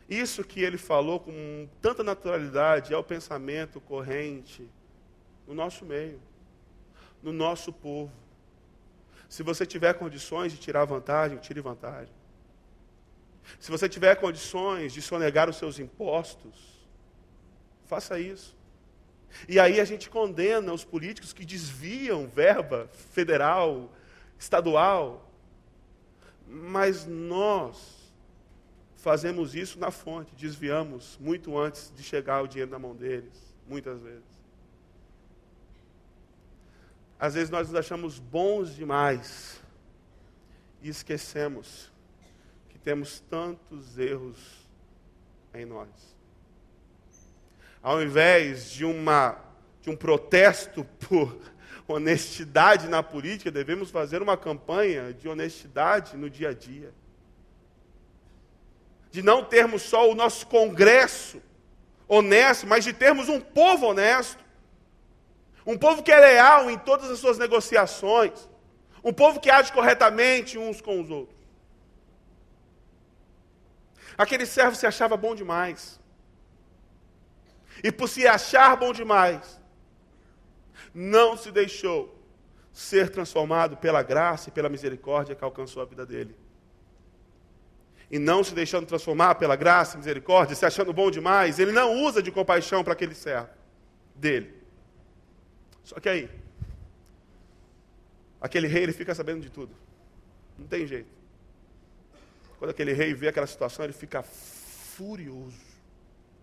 Isso 0.10 0.44
que 0.44 0.62
ele 0.62 0.78
falou 0.78 1.22
com 1.22 1.70
tanta 1.82 2.04
naturalidade 2.04 2.94
é 2.94 2.98
o 2.98 3.04
pensamento 3.04 3.80
corrente 3.80 4.70
no 5.48 5.54
nosso 5.54 5.86
meio, 5.86 6.20
no 7.24 7.32
nosso 7.32 7.72
povo. 7.72 8.12
Se 9.30 9.44
você 9.44 9.66
tiver 9.66 9.94
condições 9.94 10.52
de 10.52 10.58
tirar 10.58 10.84
vantagem, 10.84 11.38
tire 11.38 11.62
vantagem. 11.62 12.19
Se 13.60 13.72
você 13.72 13.88
tiver 13.88 14.16
condições 14.16 14.94
de 14.94 15.02
sonegar 15.02 15.50
os 15.50 15.56
seus 15.56 15.80
impostos, 15.80 16.88
faça 17.86 18.20
isso. 18.20 18.58
E 19.48 19.60
aí 19.60 19.80
a 19.80 19.86
gente 19.86 20.10
condena 20.10 20.74
os 20.74 20.84
políticos 20.84 21.34
que 21.34 21.46
desviam 21.46 22.28
verba 22.28 22.90
federal, 23.12 23.92
estadual. 24.38 25.32
Mas 26.48 27.06
nós 27.06 28.00
fazemos 28.96 29.56
isso 29.56 29.80
na 29.80 29.92
fonte, 29.92 30.36
desviamos 30.36 31.18
muito 31.20 31.58
antes 31.58 31.94
de 31.96 32.04
chegar 32.04 32.44
o 32.44 32.48
dinheiro 32.48 32.72
na 32.72 32.80
mão 32.80 32.96
deles, 32.96 33.56
muitas 33.68 34.02
vezes. 34.02 34.40
Às 37.20 37.34
vezes 37.34 37.50
nós 37.50 37.68
nos 37.68 37.76
achamos 37.76 38.18
bons 38.18 38.76
demais 38.76 39.62
e 40.82 40.90
esquecemos 40.90 41.92
que 42.80 42.86
temos 42.86 43.20
tantos 43.30 44.00
erros 44.00 44.38
em 45.54 45.66
nós. 45.66 45.90
Ao 47.84 48.02
invés 48.02 48.72
de, 48.72 48.86
uma, 48.86 49.38
de 49.82 49.90
um 49.90 49.96
protesto 49.96 50.84
por 51.08 51.38
honestidade 51.88 52.88
na 52.88 53.04
política, 53.04 53.52
devemos 53.52 53.92
fazer 53.92 54.22
uma 54.22 54.38
campanha 54.38 55.14
de 55.14 55.28
honestidade 55.28 56.16
no 56.16 56.30
dia 56.30 56.50
a 56.50 56.54
dia 56.54 56.94
de 59.12 59.22
não 59.24 59.44
termos 59.44 59.82
só 59.82 60.10
o 60.10 60.16
nosso 60.16 60.46
congresso 60.48 61.42
honesto, 62.08 62.68
mas 62.68 62.84
de 62.84 62.94
termos 62.94 63.28
um 63.30 63.40
povo 63.40 63.88
honesto. 63.88 64.44
Um 65.66 65.78
povo 65.78 66.02
que 66.02 66.12
é 66.12 66.20
leal 66.20 66.70
em 66.70 66.78
todas 66.78 67.10
as 67.10 67.20
suas 67.20 67.38
negociações. 67.38 68.48
Um 69.04 69.14
povo 69.14 69.40
que 69.40 69.50
age 69.50 69.72
corretamente 69.72 70.58
uns 70.58 70.82
com 70.82 71.02
os 71.02 71.10
outros. 71.10 71.39
Aquele 74.24 74.46
servo 74.46 74.76
se 74.76 74.86
achava 74.86 75.16
bom 75.16 75.34
demais. 75.34 76.00
E 77.82 77.92
por 77.92 78.10
se 78.10 78.28
achar 78.28 78.76
bom 78.76 78.92
demais, 78.92 79.60
não 80.94 81.38
se 81.38 81.50
deixou 81.52 82.00
ser 82.74 83.10
transformado 83.10 83.78
pela 83.78 84.04
graça 84.04 84.50
e 84.50 84.52
pela 84.52 84.70
misericórdia 84.76 85.36
que 85.36 85.44
alcançou 85.44 85.82
a 85.82 85.86
vida 85.86 86.06
dele 86.06 86.36
e 88.12 88.18
não 88.18 88.44
se 88.44 88.54
deixando 88.56 88.88
transformar 88.88 89.36
pela 89.36 89.56
graça 89.56 89.96
e 89.96 90.00
misericórdia, 90.00 90.56
se 90.56 90.66
achando 90.66 90.92
bom 90.92 91.12
demais, 91.12 91.60
ele 91.60 91.72
não 91.72 92.04
usa 92.04 92.24
de 92.24 92.32
compaixão 92.32 92.84
para 92.84 92.94
aquele 92.94 93.14
servo 93.14 93.50
dele. 94.16 94.54
Só 95.84 96.00
que 96.00 96.10
aí, 96.10 96.30
aquele 98.42 98.68
rei 98.68 98.84
ele 98.84 98.94
fica 98.94 99.14
sabendo 99.14 99.42
de 99.42 99.50
tudo. 99.50 99.76
Não 100.58 100.66
tem 100.66 100.88
jeito. 100.88 101.19
Quando 102.60 102.72
aquele 102.72 102.92
rei 102.92 103.14
vê 103.14 103.30
aquela 103.30 103.48
situação, 103.48 103.86
ele 103.86 103.94
fica 103.94 104.22
furioso. 104.22 105.58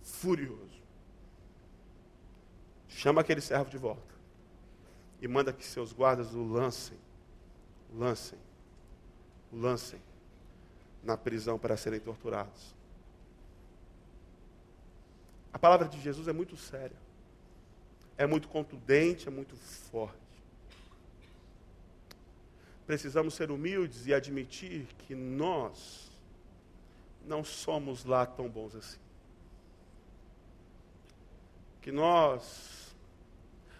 Furioso. 0.02 0.82
Chama 2.88 3.20
aquele 3.20 3.42
servo 3.42 3.70
de 3.70 3.76
volta. 3.76 4.14
E 5.20 5.28
manda 5.28 5.52
que 5.52 5.64
seus 5.64 5.92
guardas 5.92 6.34
o 6.34 6.42
lancem. 6.42 6.98
Lancem. 7.94 8.38
Lancem 9.52 10.00
na 11.02 11.18
prisão 11.18 11.58
para 11.58 11.76
serem 11.76 12.00
torturados. 12.00 12.74
A 15.52 15.58
palavra 15.58 15.86
de 15.88 16.00
Jesus 16.00 16.28
é 16.28 16.32
muito 16.32 16.56
séria, 16.56 16.96
é 18.18 18.26
muito 18.26 18.48
contundente, 18.48 19.28
é 19.28 19.30
muito 19.30 19.56
forte. 19.56 20.25
Precisamos 22.86 23.34
ser 23.34 23.50
humildes 23.50 24.06
e 24.06 24.14
admitir 24.14 24.86
que 24.98 25.14
nós 25.14 26.10
não 27.26 27.42
somos 27.42 28.04
lá 28.04 28.24
tão 28.24 28.48
bons 28.48 28.76
assim. 28.76 29.00
Que 31.80 31.90
nós, 31.90 32.94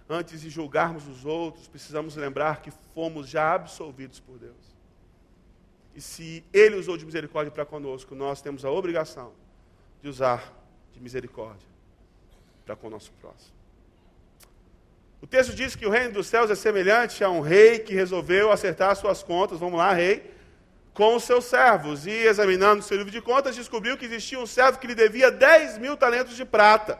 antes 0.09 0.41
de 0.41 0.51
julgarmos 0.51 1.07
os 1.07 1.25
outros, 1.25 1.69
precisamos 1.69 2.17
lembrar 2.17 2.61
que 2.61 2.73
fomos 2.95 3.29
já 3.29 3.55
absolvidos 3.55 4.21
por 4.21 4.39
Deus 4.39 4.77
E 5.95 6.01
se 6.01 6.45
ele 6.53 6.77
usou 6.77 6.97
de 6.97 7.07
misericórdia 7.07 7.51
para 7.51 7.65
conosco, 7.65 8.15
nós 8.15 8.43
temos 8.43 8.65
a 8.65 8.71
obrigação 8.71 9.33
de 10.03 10.09
usar 10.09 10.53
de 10.93 11.01
misericórdia 11.01 11.69
para 12.65 12.75
com 12.75 12.89
o 12.89 12.91
nosso 12.91 13.13
próximo. 13.13 13.56
O 15.21 15.27
texto 15.27 15.55
diz 15.55 15.75
que 15.75 15.87
o 15.87 15.91
reino 15.91 16.13
dos 16.13 16.27
céus 16.27 16.51
é 16.51 16.55
semelhante 16.55 17.25
a 17.25 17.31
um 17.31 17.41
rei 17.41 17.79
que 17.79 17.95
resolveu 17.95 18.53
acertar 18.53 18.95
suas 18.97 19.23
contas. 19.23 19.59
Vamos 19.59 19.79
lá, 19.79 19.93
rei 19.93 20.37
com 20.97 21.15
os 21.15 21.25
seus 21.25 21.45
servos. 21.45 22.07
E 22.07 22.11
examinando 22.11 22.81
o 22.81 22.83
seu 22.83 22.97
livro 22.97 23.13
de 23.13 23.21
contas, 23.21 23.55
descobriu 23.55 23.97
que 23.99 24.07
existia 24.07 24.41
um 24.41 24.47
servo 24.47 24.79
que 24.79 24.87
lhe 24.87 24.95
devia 24.95 25.31
10 25.31 25.79
mil 25.79 25.97
talentos 25.97 26.35
de 26.35 26.45
prata. 26.45 26.99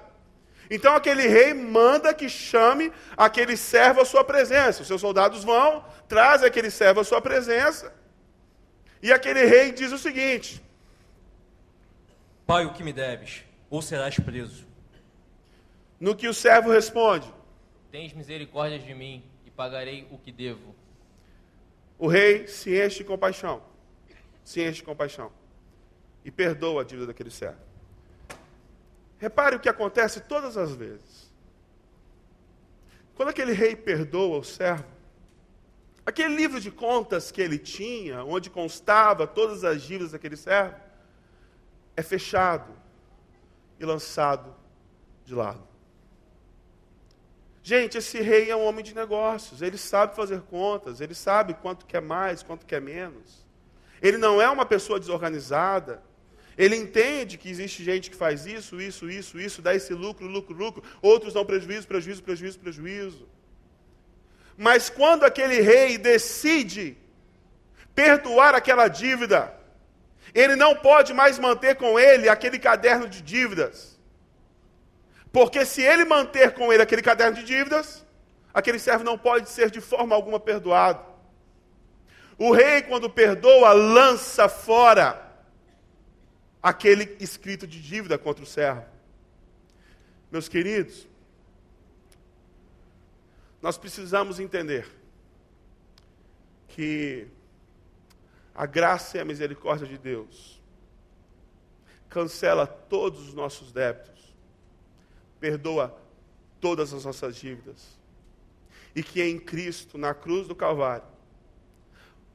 Então 0.71 0.95
aquele 0.95 1.27
rei 1.27 1.55
manda 1.55 2.13
que 2.13 2.29
chame 2.29 2.93
aquele 3.17 3.57
servo 3.57 4.01
à 4.03 4.05
sua 4.05 4.23
presença. 4.23 4.83
Os 4.83 4.89
seus 4.89 5.01
soldados 5.01 5.45
vão, 5.45 5.85
trazem 6.09 6.47
aquele 6.47 6.71
servo 6.71 7.01
à 7.01 7.05
sua 7.05 7.23
presença. 7.23 7.93
E 9.03 9.13
aquele 9.13 9.45
rei 9.45 9.73
diz 9.73 9.93
o 9.93 9.99
seguinte: 9.99 10.63
Pai, 12.47 12.67
o 12.67 12.73
que 12.73 12.83
me 12.83 12.93
deves, 12.93 13.45
ou 13.71 13.81
serás 13.81 14.19
preso. 14.19 14.67
No 15.99 16.15
que 16.15 16.29
o 16.29 16.35
servo 16.35 16.71
responde: 16.71 17.33
Tens 17.91 18.13
misericórdia 18.13 18.79
de 18.79 18.95
mim 18.95 19.23
e 19.45 19.51
pagarei 19.51 20.07
o 20.11 20.19
que 20.19 20.33
devo. 20.33 20.75
O 21.99 22.09
rei 22.09 22.47
se 22.47 22.79
enche 22.85 22.99
de 22.99 23.05
compaixão 23.05 23.63
se 24.47 24.63
enche 24.63 24.77
de 24.77 24.85
compaixão 24.85 25.33
e 26.25 26.31
perdoa 26.31 26.83
a 26.83 26.85
dívida 26.85 27.09
daquele 27.09 27.33
servo. 27.33 27.59
Repare 29.19 29.57
o 29.57 29.61
que 29.61 29.69
acontece 29.69 30.21
todas 30.21 30.57
as 30.57 30.73
vezes. 30.73 31.33
Quando 33.17 33.31
aquele 33.31 33.53
rei 33.53 33.75
perdoa 33.75 34.39
o 34.39 34.45
servo, 34.45 34.87
aquele 36.05 36.37
livro 36.37 36.61
de 36.61 36.71
contas 36.71 37.33
que 37.33 37.43
ele 37.43 37.59
tinha, 37.59 38.23
onde 38.23 38.49
constava 38.49 39.27
todas 39.27 39.65
as 39.65 39.83
dívidas 39.83 40.13
daquele 40.13 40.37
servo, 40.37 40.77
é 41.97 42.03
fechado 42.03 42.73
e 43.81 43.85
lançado 43.85 44.55
de 45.25 45.35
lado. 45.35 45.67
Gente, 47.67 47.99
esse 47.99 48.21
rei 48.21 48.49
é 48.49 48.55
um 48.55 48.65
homem 48.65 48.85
de 48.85 48.95
negócios, 48.95 49.61
ele 49.61 49.77
sabe 49.77 50.15
fazer 50.15 50.41
contas, 50.43 51.01
ele 51.01 51.17
sabe 51.17 51.53
quanto 51.53 51.85
quer 51.85 52.01
mais, 52.01 52.41
quanto 52.41 52.65
quer 52.65 52.81
menos. 52.81 53.45
Ele 54.01 54.17
não 54.17 54.41
é 54.41 54.49
uma 54.49 54.65
pessoa 54.65 55.01
desorganizada. 55.01 56.01
Ele 56.57 56.77
entende 56.77 57.37
que 57.37 57.51
existe 57.51 57.83
gente 57.83 58.09
que 58.09 58.15
faz 58.15 58.47
isso, 58.47 58.81
isso, 58.81 59.11
isso, 59.11 59.41
isso, 59.41 59.61
dá 59.61 59.75
esse 59.75 59.93
lucro, 59.93 60.29
lucro, 60.29 60.55
lucro. 60.55 60.85
Outros 61.03 61.35
dão 61.35 61.45
prejuízo, 61.45 61.89
prejuízo, 61.89 62.23
prejuízo, 62.23 62.57
prejuízo. 62.61 63.29
Mas 64.57 64.89
quando 64.89 65.25
aquele 65.25 65.61
rei 65.61 65.99
decide 65.99 66.97
perdoar 67.97 68.55
aquela 68.55 68.87
dívida, 68.87 69.53
ele 70.33 70.55
não 70.55 70.77
pode 70.77 71.13
mais 71.13 71.37
manter 71.37 71.75
com 71.75 71.99
ele 71.99 72.29
aquele 72.29 72.61
caderno 72.61 73.09
de 73.09 73.21
dívidas. 73.21 73.96
Porque 75.33 75.65
se 75.67 75.83
ele 75.83 76.05
manter 76.05 76.55
com 76.55 76.73
ele 76.73 76.83
aquele 76.83 77.03
caderno 77.03 77.37
de 77.37 77.45
dívidas, 77.45 78.05
aquele 78.53 78.79
servo 78.79 79.05
não 79.05 79.19
pode 79.19 79.49
ser 79.49 79.71
de 79.71 79.81
forma 79.81 80.15
alguma 80.15 80.41
perdoado. 80.41 81.05
O 82.39 82.53
rei, 82.53 82.83
quando 82.83 83.09
perdoa, 83.09 83.73
lança 83.73 84.49
fora 84.49 85.23
aquele 86.63 87.17
escrito 87.21 87.67
de 87.67 87.81
dívida 87.81 88.19
contra 88.19 88.43
o 88.43 88.47
servo. 88.47 88.85
Meus 90.31 90.49
queridos, 90.49 91.07
nós 93.63 93.79
precisamos 93.79 94.39
entender 94.39 94.87
que 96.69 97.27
a 98.55 98.67
graça 98.67 99.17
e 99.17 99.21
a 99.21 99.25
misericórdia 99.25 99.87
de 99.87 99.97
Deus 99.99 100.61
cancela 102.09 102.67
todos 102.67 103.29
os 103.29 103.35
nossos 103.35 103.73
débitos, 103.73 104.16
perdoa 105.41 105.97
todas 106.61 106.93
as 106.93 107.05
nossas 107.05 107.37
dívidas, 107.37 107.99
e 108.95 109.03
que 109.03 109.23
em 109.23 109.39
Cristo, 109.39 109.99
na 109.99 110.15
cruz 110.15 110.49
do 110.49 110.55
Calvário, 110.55 111.07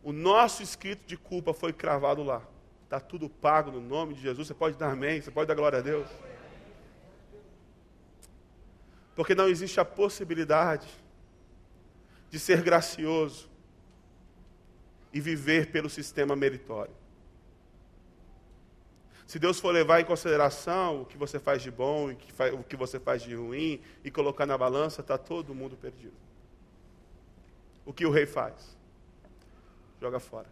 o 0.03 0.11
nosso 0.11 0.63
escrito 0.63 1.05
de 1.05 1.17
culpa 1.17 1.53
foi 1.53 1.73
cravado 1.73 2.23
lá. 2.23 2.41
Está 2.83 2.99
tudo 2.99 3.29
pago 3.29 3.71
no 3.71 3.79
nome 3.79 4.13
de 4.13 4.21
Jesus. 4.21 4.47
Você 4.47 4.53
pode 4.53 4.77
dar 4.77 4.91
amém, 4.91 5.21
você 5.21 5.31
pode 5.31 5.47
dar 5.47 5.55
glória 5.55 5.79
a 5.79 5.81
Deus. 5.81 6.07
Porque 9.15 9.35
não 9.35 9.47
existe 9.47 9.79
a 9.79 9.85
possibilidade 9.85 10.87
de 12.29 12.39
ser 12.39 12.61
gracioso 12.61 13.49
e 15.13 15.19
viver 15.19 15.71
pelo 15.71 15.89
sistema 15.89 16.35
meritório. 16.35 16.93
Se 19.31 19.39
Deus 19.39 19.61
for 19.61 19.71
levar 19.71 20.01
em 20.01 20.03
consideração 20.03 21.03
o 21.03 21.05
que 21.05 21.17
você 21.17 21.39
faz 21.39 21.61
de 21.61 21.71
bom 21.71 22.11
e 22.11 22.17
o 22.53 22.63
que 22.65 22.75
você 22.75 22.99
faz 22.99 23.21
de 23.21 23.33
ruim 23.33 23.81
e 24.03 24.11
colocar 24.11 24.45
na 24.45 24.57
balança, 24.57 24.99
está 24.99 25.17
todo 25.17 25.55
mundo 25.55 25.77
perdido. 25.77 26.17
O 27.85 27.93
que 27.93 28.05
o 28.05 28.11
rei 28.11 28.25
faz? 28.25 28.75
joga 30.01 30.19
fora. 30.19 30.49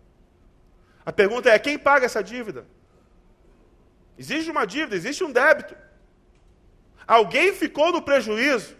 A 1.06 1.12
pergunta 1.12 1.50
é: 1.50 1.60
quem 1.60 1.78
paga 1.78 2.06
essa 2.06 2.24
dívida? 2.24 2.66
Existe 4.18 4.50
uma 4.50 4.64
dívida, 4.64 4.96
existe 4.96 5.26
um 5.26 5.32
débito. 5.34 5.76
Alguém 7.06 7.52
ficou 7.52 7.92
no 7.92 8.02
prejuízo. 8.02 8.78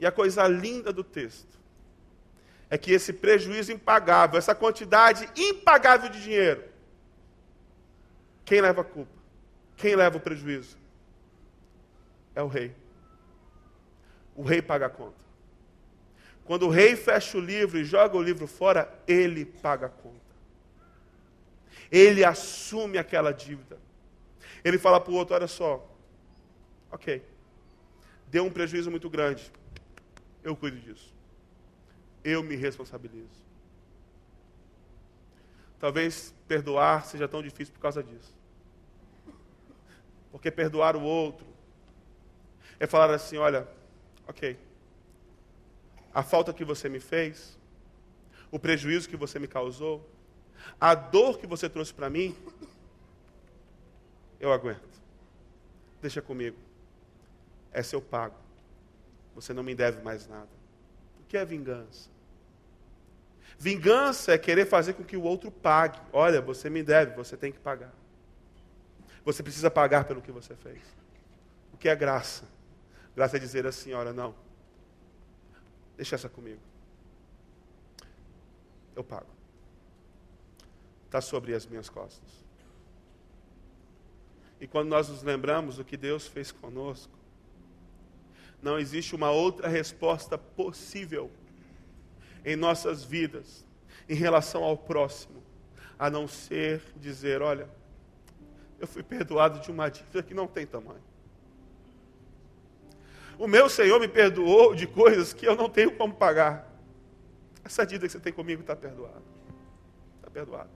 E 0.00 0.04
a 0.04 0.10
coisa 0.10 0.48
linda 0.48 0.92
do 0.92 1.04
texto 1.04 1.56
é 2.68 2.76
que 2.76 2.90
esse 2.90 3.12
prejuízo 3.12 3.70
impagável, 3.70 4.36
essa 4.36 4.56
quantidade 4.56 5.30
impagável 5.36 6.10
de 6.10 6.20
dinheiro, 6.20 6.67
quem 8.48 8.62
leva 8.62 8.80
a 8.80 8.84
culpa? 8.84 9.12
Quem 9.76 9.94
leva 9.94 10.16
o 10.16 10.20
prejuízo? 10.20 10.78
É 12.34 12.42
o 12.42 12.46
rei. 12.46 12.74
O 14.34 14.42
rei 14.42 14.62
paga 14.62 14.86
a 14.86 14.88
conta. 14.88 15.18
Quando 16.46 16.66
o 16.66 16.70
rei 16.70 16.96
fecha 16.96 17.36
o 17.36 17.42
livro 17.42 17.78
e 17.78 17.84
joga 17.84 18.16
o 18.16 18.22
livro 18.22 18.46
fora, 18.46 18.90
ele 19.06 19.44
paga 19.44 19.84
a 19.84 19.90
conta. 19.90 20.16
Ele 21.92 22.24
assume 22.24 22.96
aquela 22.96 23.32
dívida. 23.32 23.78
Ele 24.64 24.78
fala 24.78 24.98
para 24.98 25.12
o 25.12 25.14
outro: 25.16 25.34
olha 25.34 25.46
só, 25.46 25.86
ok, 26.90 27.22
deu 28.28 28.46
um 28.46 28.50
prejuízo 28.50 28.90
muito 28.90 29.10
grande, 29.10 29.52
eu 30.42 30.56
cuido 30.56 30.78
disso. 30.78 31.12
Eu 32.24 32.42
me 32.42 32.56
responsabilizo. 32.56 33.46
Talvez 35.78 36.34
perdoar 36.46 37.04
seja 37.04 37.28
tão 37.28 37.42
difícil 37.42 37.74
por 37.74 37.80
causa 37.80 38.02
disso. 38.02 38.37
Porque 40.30 40.50
perdoar 40.50 40.96
o 40.96 41.02
outro 41.02 41.46
é 42.78 42.86
falar 42.86 43.10
assim: 43.12 43.36
olha, 43.36 43.66
ok, 44.26 44.58
a 46.12 46.22
falta 46.22 46.52
que 46.52 46.64
você 46.64 46.88
me 46.88 47.00
fez, 47.00 47.58
o 48.50 48.58
prejuízo 48.58 49.08
que 49.08 49.16
você 49.16 49.38
me 49.38 49.48
causou, 49.48 50.08
a 50.80 50.94
dor 50.94 51.38
que 51.38 51.46
você 51.46 51.68
trouxe 51.68 51.92
para 51.92 52.10
mim, 52.10 52.36
eu 54.40 54.52
aguento. 54.52 54.88
Deixa 56.00 56.22
comigo. 56.22 56.56
É 57.72 57.82
seu 57.82 58.00
pago. 58.00 58.36
Você 59.34 59.52
não 59.52 59.62
me 59.62 59.74
deve 59.74 60.02
mais 60.02 60.26
nada. 60.26 60.48
O 61.20 61.24
que 61.24 61.36
é 61.36 61.44
vingança? 61.44 62.08
Vingança 63.58 64.32
é 64.32 64.38
querer 64.38 64.66
fazer 64.66 64.94
com 64.94 65.04
que 65.04 65.16
o 65.16 65.22
outro 65.22 65.50
pague. 65.50 66.00
Olha, 66.12 66.40
você 66.40 66.70
me 66.70 66.82
deve, 66.82 67.14
você 67.14 67.36
tem 67.36 67.50
que 67.50 67.58
pagar. 67.58 67.92
Você 69.24 69.42
precisa 69.42 69.70
pagar 69.70 70.04
pelo 70.04 70.22
que 70.22 70.32
você 70.32 70.54
fez. 70.56 70.82
O 71.72 71.76
que 71.76 71.88
é 71.88 71.96
graça? 71.96 72.44
Graça 73.14 73.36
é 73.36 73.40
dizer 73.40 73.66
assim: 73.66 73.92
olha, 73.92 74.12
não. 74.12 74.34
Deixa 75.96 76.14
essa 76.14 76.28
comigo. 76.28 76.60
Eu 78.94 79.04
pago. 79.04 79.26
Está 81.06 81.20
sobre 81.20 81.54
as 81.54 81.66
minhas 81.66 81.88
costas. 81.88 82.28
E 84.60 84.66
quando 84.66 84.88
nós 84.88 85.08
nos 85.08 85.22
lembramos 85.22 85.76
do 85.76 85.84
que 85.84 85.96
Deus 85.96 86.26
fez 86.26 86.50
conosco, 86.50 87.16
não 88.60 88.78
existe 88.78 89.14
uma 89.14 89.30
outra 89.30 89.68
resposta 89.68 90.36
possível 90.36 91.30
em 92.44 92.56
nossas 92.56 93.04
vidas 93.04 93.64
em 94.08 94.14
relação 94.14 94.64
ao 94.64 94.76
próximo, 94.76 95.42
a 95.98 96.10
não 96.10 96.26
ser 96.26 96.82
dizer: 96.96 97.42
olha, 97.42 97.68
eu 98.78 98.86
fui 98.86 99.02
perdoado 99.02 99.60
de 99.60 99.70
uma 99.70 99.88
dívida 99.88 100.22
que 100.22 100.34
não 100.34 100.46
tem 100.46 100.66
tamanho. 100.66 101.02
O 103.38 103.46
meu 103.46 103.68
Senhor 103.68 104.00
me 104.00 104.08
perdoou 104.08 104.74
de 104.74 104.86
coisas 104.86 105.32
que 105.32 105.46
eu 105.46 105.54
não 105.54 105.68
tenho 105.68 105.96
como 105.96 106.14
pagar. 106.14 106.68
Essa 107.64 107.84
dívida 107.86 108.06
que 108.06 108.12
você 108.12 108.20
tem 108.20 108.32
comigo 108.32 108.62
está 108.62 108.74
perdoada. 108.74 109.22
Está 110.16 110.30
perdoada. 110.30 110.70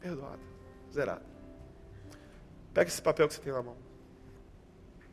Perdoada. 0.00 0.40
Zerada. 0.92 1.22
Pega 2.72 2.88
esse 2.88 3.02
papel 3.02 3.28
que 3.28 3.34
você 3.34 3.40
tem 3.40 3.52
na 3.52 3.62
mão. 3.62 3.76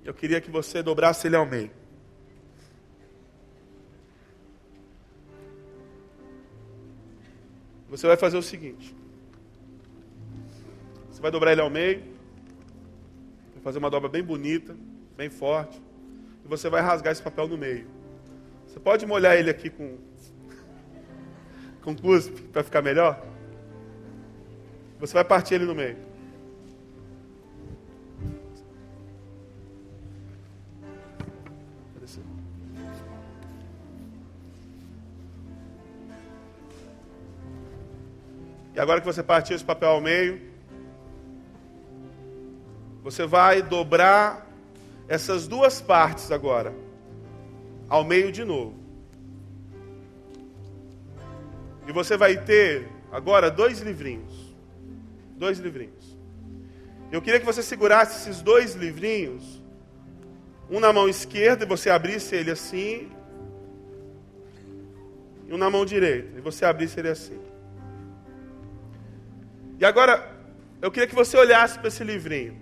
Eu 0.03 0.13
queria 0.13 0.41
que 0.41 0.49
você 0.49 0.81
dobrasse 0.81 1.27
ele 1.27 1.35
ao 1.35 1.45
meio. 1.45 1.71
Você 7.89 8.07
vai 8.07 8.15
fazer 8.15 8.37
o 8.37 8.41
seguinte: 8.41 8.95
você 11.21 11.25
vai 11.25 11.31
dobrar 11.31 11.51
ele 11.51 11.61
ao 11.61 11.69
meio, 11.69 11.99
vai 13.53 13.61
fazer 13.61 13.77
uma 13.77 13.91
dobra 13.91 14.09
bem 14.09 14.23
bonita, 14.23 14.75
bem 15.15 15.29
forte, 15.29 15.79
e 16.43 16.47
você 16.47 16.67
vai 16.67 16.81
rasgar 16.81 17.11
esse 17.11 17.21
papel 17.21 17.47
no 17.47 17.55
meio. 17.55 17.85
Você 18.65 18.79
pode 18.79 19.05
molhar 19.05 19.37
ele 19.37 19.51
aqui 19.51 19.69
com 19.69 19.99
com 21.83 21.95
cuspe 21.95 22.41
para 22.41 22.63
ficar 22.63 22.81
melhor? 22.81 23.23
Você 24.99 25.13
vai 25.13 25.23
partir 25.23 25.53
ele 25.53 25.65
no 25.65 25.75
meio. 25.75 25.95
E 38.73 38.79
agora 38.79 38.99
que 39.01 39.05
você 39.05 39.21
partiu 39.21 39.55
esse 39.55 39.65
papel 39.65 39.89
ao 39.89 40.01
meio, 40.01 40.50
você 43.03 43.25
vai 43.25 43.61
dobrar 43.61 44.47
essas 45.07 45.47
duas 45.47 45.81
partes 45.81 46.31
agora 46.31 46.73
ao 47.89 48.03
meio 48.03 48.31
de 48.31 48.45
novo. 48.45 48.79
E 51.87 51.91
você 51.91 52.15
vai 52.15 52.37
ter 52.37 52.87
agora 53.11 53.51
dois 53.51 53.79
livrinhos. 53.79 54.55
Dois 55.35 55.59
livrinhos. 55.59 56.17
Eu 57.11 57.21
queria 57.21 57.39
que 57.39 57.45
você 57.45 57.61
segurasse 57.61 58.21
esses 58.21 58.41
dois 58.41 58.75
livrinhos, 58.75 59.61
um 60.69 60.79
na 60.79 60.93
mão 60.93 61.09
esquerda 61.09 61.65
e 61.65 61.67
você 61.67 61.89
abrisse 61.89 62.33
ele 62.33 62.51
assim, 62.51 63.11
e 65.45 65.53
um 65.53 65.57
na 65.57 65.69
mão 65.69 65.85
direita 65.85 66.37
e 66.37 66.41
você 66.41 66.63
abrisse 66.63 66.97
ele 66.97 67.09
assim. 67.09 67.41
E 69.77 69.83
agora, 69.83 70.33
eu 70.81 70.89
queria 70.89 71.07
que 71.07 71.15
você 71.15 71.35
olhasse 71.35 71.77
para 71.77 71.89
esse 71.89 72.03
livrinho. 72.03 72.60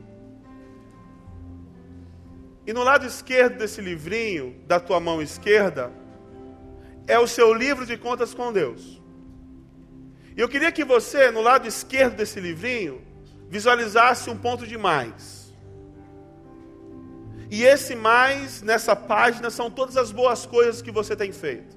E 2.69 2.73
no 2.77 2.83
lado 2.83 3.03
esquerdo 3.03 3.57
desse 3.57 3.81
livrinho, 3.81 4.55
da 4.67 4.79
tua 4.79 4.99
mão 4.99 5.19
esquerda, 5.23 5.91
é 7.07 7.17
o 7.17 7.25
seu 7.25 7.51
livro 7.51 7.83
de 7.83 7.97
contas 7.97 8.31
com 8.31 8.53
Deus. 8.53 9.01
E 10.37 10.39
eu 10.39 10.47
queria 10.47 10.71
que 10.71 10.85
você, 10.85 11.31
no 11.31 11.41
lado 11.41 11.67
esquerdo 11.67 12.17
desse 12.17 12.39
livrinho, 12.39 13.01
visualizasse 13.49 14.29
um 14.29 14.37
ponto 14.37 14.67
de 14.67 14.77
mais. 14.77 15.51
E 17.49 17.63
esse 17.63 17.95
mais 17.95 18.61
nessa 18.61 18.95
página 18.95 19.49
são 19.49 19.71
todas 19.71 19.97
as 19.97 20.11
boas 20.11 20.45
coisas 20.45 20.79
que 20.79 20.91
você 20.91 21.15
tem 21.15 21.31
feito. 21.31 21.75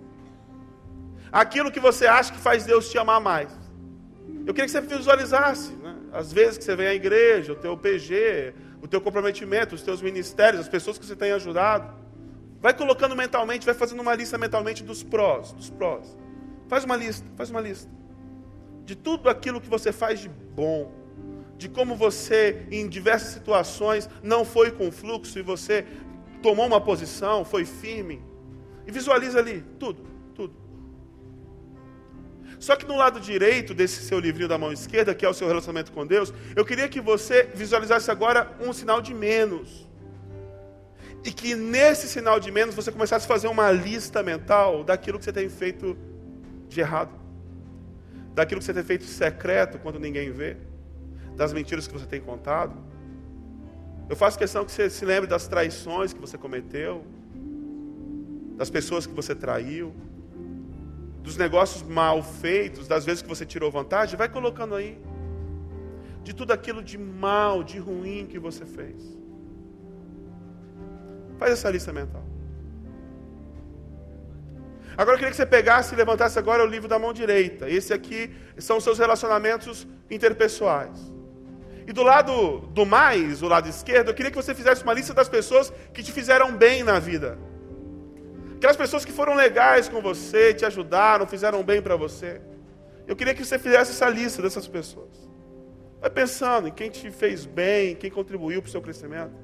Aquilo 1.33 1.73
que 1.73 1.81
você 1.81 2.07
acha 2.07 2.35
que 2.35 2.39
faz 2.39 2.67
Deus 2.67 2.91
te 2.91 2.99
amar 2.99 3.19
mais. 3.19 3.51
Eu 4.47 4.53
queria 4.53 4.67
que 4.67 4.71
você 4.71 4.83
visualizasse 4.83 5.73
né? 5.73 5.97
vezes 6.31 6.59
que 6.59 6.65
você 6.65 6.77
vem 6.77 6.89
à 6.89 6.95
igreja, 6.95 7.55
o 7.55 7.57
teu 7.57 7.79
PG, 7.79 8.53
o 8.83 8.89
teu 8.89 9.01
comprometimento, 9.01 9.75
os 9.75 9.83
teus 9.83 10.03
ministérios, 10.03 10.61
as 10.61 10.69
pessoas 10.69 10.99
que 10.99 11.07
você 11.07 11.17
tem 11.17 11.31
ajudado. 11.33 11.95
Vai 12.61 12.75
colocando 12.75 13.17
mentalmente, 13.17 13.65
vai 13.65 13.75
fazendo 13.75 14.01
uma 14.01 14.15
lista 14.15 14.37
mentalmente 14.37 14.83
dos 14.83 15.03
prós, 15.03 15.53
dos 15.53 15.71
prós. 15.71 16.17
Faz 16.69 16.85
uma 16.85 16.97
lista, 16.97 17.25
faz 17.37 17.49
uma 17.49 17.61
lista. 17.61 17.91
De 18.85 18.97
tudo 18.97 19.29
aquilo 19.29 19.61
que 19.61 19.69
você 19.69 19.93
faz 19.93 20.21
de 20.21 20.29
bom. 20.29 20.93
De 21.57 21.69
como 21.69 21.95
você, 21.95 22.67
em 22.71 22.89
diversas 22.89 23.33
situações, 23.33 24.09
não 24.23 24.45
foi 24.45 24.73
com 24.73 24.91
fluxo 24.91 25.39
e 25.39 25.43
você 25.43 25.87
tomou 26.43 26.67
uma 26.67 26.81
posição, 26.81 27.45
foi 27.45 27.65
firme. 27.65 28.21
E 28.85 28.91
visualiza 28.91 29.39
ali, 29.39 29.65
tudo. 29.79 30.13
Só 32.63 32.77
que 32.77 32.87
no 32.87 32.97
lado 32.97 33.19
direito 33.19 33.75
desse 33.75 34.05
seu 34.05 34.21
livrinho 34.21 34.49
da 34.49 34.57
mão 34.57 34.73
esquerda, 34.73 35.13
que 35.17 35.27
é 35.27 35.29
o 35.29 35.35
seu 35.35 35.49
relacionamento 35.49 35.91
com 35.91 36.07
Deus, 36.07 36.33
eu 36.55 36.65
queria 36.65 36.89
que 36.89 37.01
você 37.01 37.43
visualizasse 37.53 38.09
agora 38.09 38.53
um 38.61 38.73
sinal 38.73 39.03
de 39.03 39.13
menos. 39.13 39.89
E 41.25 41.33
que 41.33 41.57
nesse 41.57 42.07
sinal 42.07 42.39
de 42.39 42.53
menos 42.53 42.77
você 42.77 42.93
começasse 42.93 43.25
a 43.25 43.29
fazer 43.29 43.49
uma 43.49 43.73
lista 43.73 44.23
mental 44.23 44.85
daquilo 44.85 45.19
que 45.19 45.25
você 45.25 45.33
tem 45.33 45.49
feito 45.49 45.99
de 46.69 46.79
errado. 46.79 47.11
Daquilo 48.33 48.61
que 48.61 48.65
você 48.65 48.75
tem 48.75 48.85
feito 48.85 49.07
secreto 49.07 49.81
quando 49.81 49.99
ninguém 49.99 50.31
vê. 50.31 50.57
Das 51.35 51.53
mentiras 51.53 51.89
que 51.89 51.93
você 51.93 52.07
tem 52.07 52.21
contado. 52.21 52.77
Eu 54.09 54.15
faço 54.15 54.39
questão 54.39 54.65
que 54.65 54.71
você 54.71 54.89
se 54.89 55.05
lembre 55.05 55.29
das 55.29 55.49
traições 55.49 56.13
que 56.13 56.21
você 56.21 56.39
cometeu. 56.39 57.05
Das 58.57 58.71
pessoas 58.71 59.05
que 59.05 59.13
você 59.13 59.35
traiu 59.35 59.93
dos 61.23 61.37
negócios 61.37 61.83
mal 61.83 62.23
feitos, 62.23 62.89
das 62.89 63.05
vezes 63.05 63.23
que 63.23 63.29
você 63.29 63.47
tirou 63.47 63.71
vantagem, 63.71 64.17
vai 64.17 64.29
colocando 64.29 64.75
aí. 64.75 64.99
De 66.23 66.35
tudo 66.35 66.53
aquilo 66.53 66.83
de 66.83 66.99
mal, 66.99 67.63
de 67.63 67.79
ruim 67.79 68.27
que 68.27 68.39
você 68.39 68.65
fez. 68.65 69.01
Faz 71.39 71.53
essa 71.53 71.71
lista 71.71 71.93
mental. 71.93 72.25
Agora 74.97 75.15
eu 75.15 75.19
queria 75.19 75.31
que 75.31 75.37
você 75.37 75.47
pegasse 75.47 75.95
e 75.95 75.97
levantasse 75.97 76.39
agora 76.39 76.63
o 76.63 76.67
livro 76.67 76.89
da 76.89 76.99
mão 76.99 77.13
direita. 77.13 77.69
Esse 77.69 77.95
aqui 77.95 78.31
são 78.59 78.77
os 78.77 78.85
seus 78.85 78.99
relacionamentos 78.99 79.87
interpessoais. 80.11 81.13
E 81.87 81.93
do 81.93 82.03
lado 82.03 82.61
do 82.69 82.85
mais, 82.85 83.43
o 83.43 83.49
lado 83.49 83.69
esquerdo, 83.69 84.09
eu 84.09 84.15
queria 84.15 84.31
que 84.31 84.37
você 84.37 84.55
fizesse 84.55 84.83
uma 84.83 84.93
lista 84.93 85.15
das 85.15 85.29
pessoas 85.29 85.73
que 85.95 86.03
te 86.03 86.13
fizeram 86.13 86.57
bem 86.57 86.83
na 86.83 86.99
vida. 86.99 87.39
Aquelas 88.63 88.77
pessoas 88.77 89.05
que 89.05 89.11
foram 89.11 89.35
legais 89.35 89.89
com 89.89 90.01
você, 90.01 90.55
te 90.55 90.65
ajudaram, 90.65 91.27
fizeram 91.27 91.65
bem 91.65 91.83
para 91.83 91.97
você. 91.97 92.41
Eu 93.09 93.17
queria 93.17 93.35
que 93.35 93.45
você 93.45 93.59
fizesse 93.59 93.91
essa 93.91 94.09
lista 94.09 94.41
dessas 94.41 94.69
pessoas. 94.69 95.29
Vai 96.01 96.09
pensando 96.11 96.69
em 96.69 96.71
quem 96.71 96.89
te 96.89 97.11
fez 97.11 97.45
bem, 97.45 97.97
quem 97.97 98.09
contribuiu 98.09 98.63
para 98.63 98.69
o 98.69 98.71
seu 98.71 98.81
crescimento. 98.81 99.35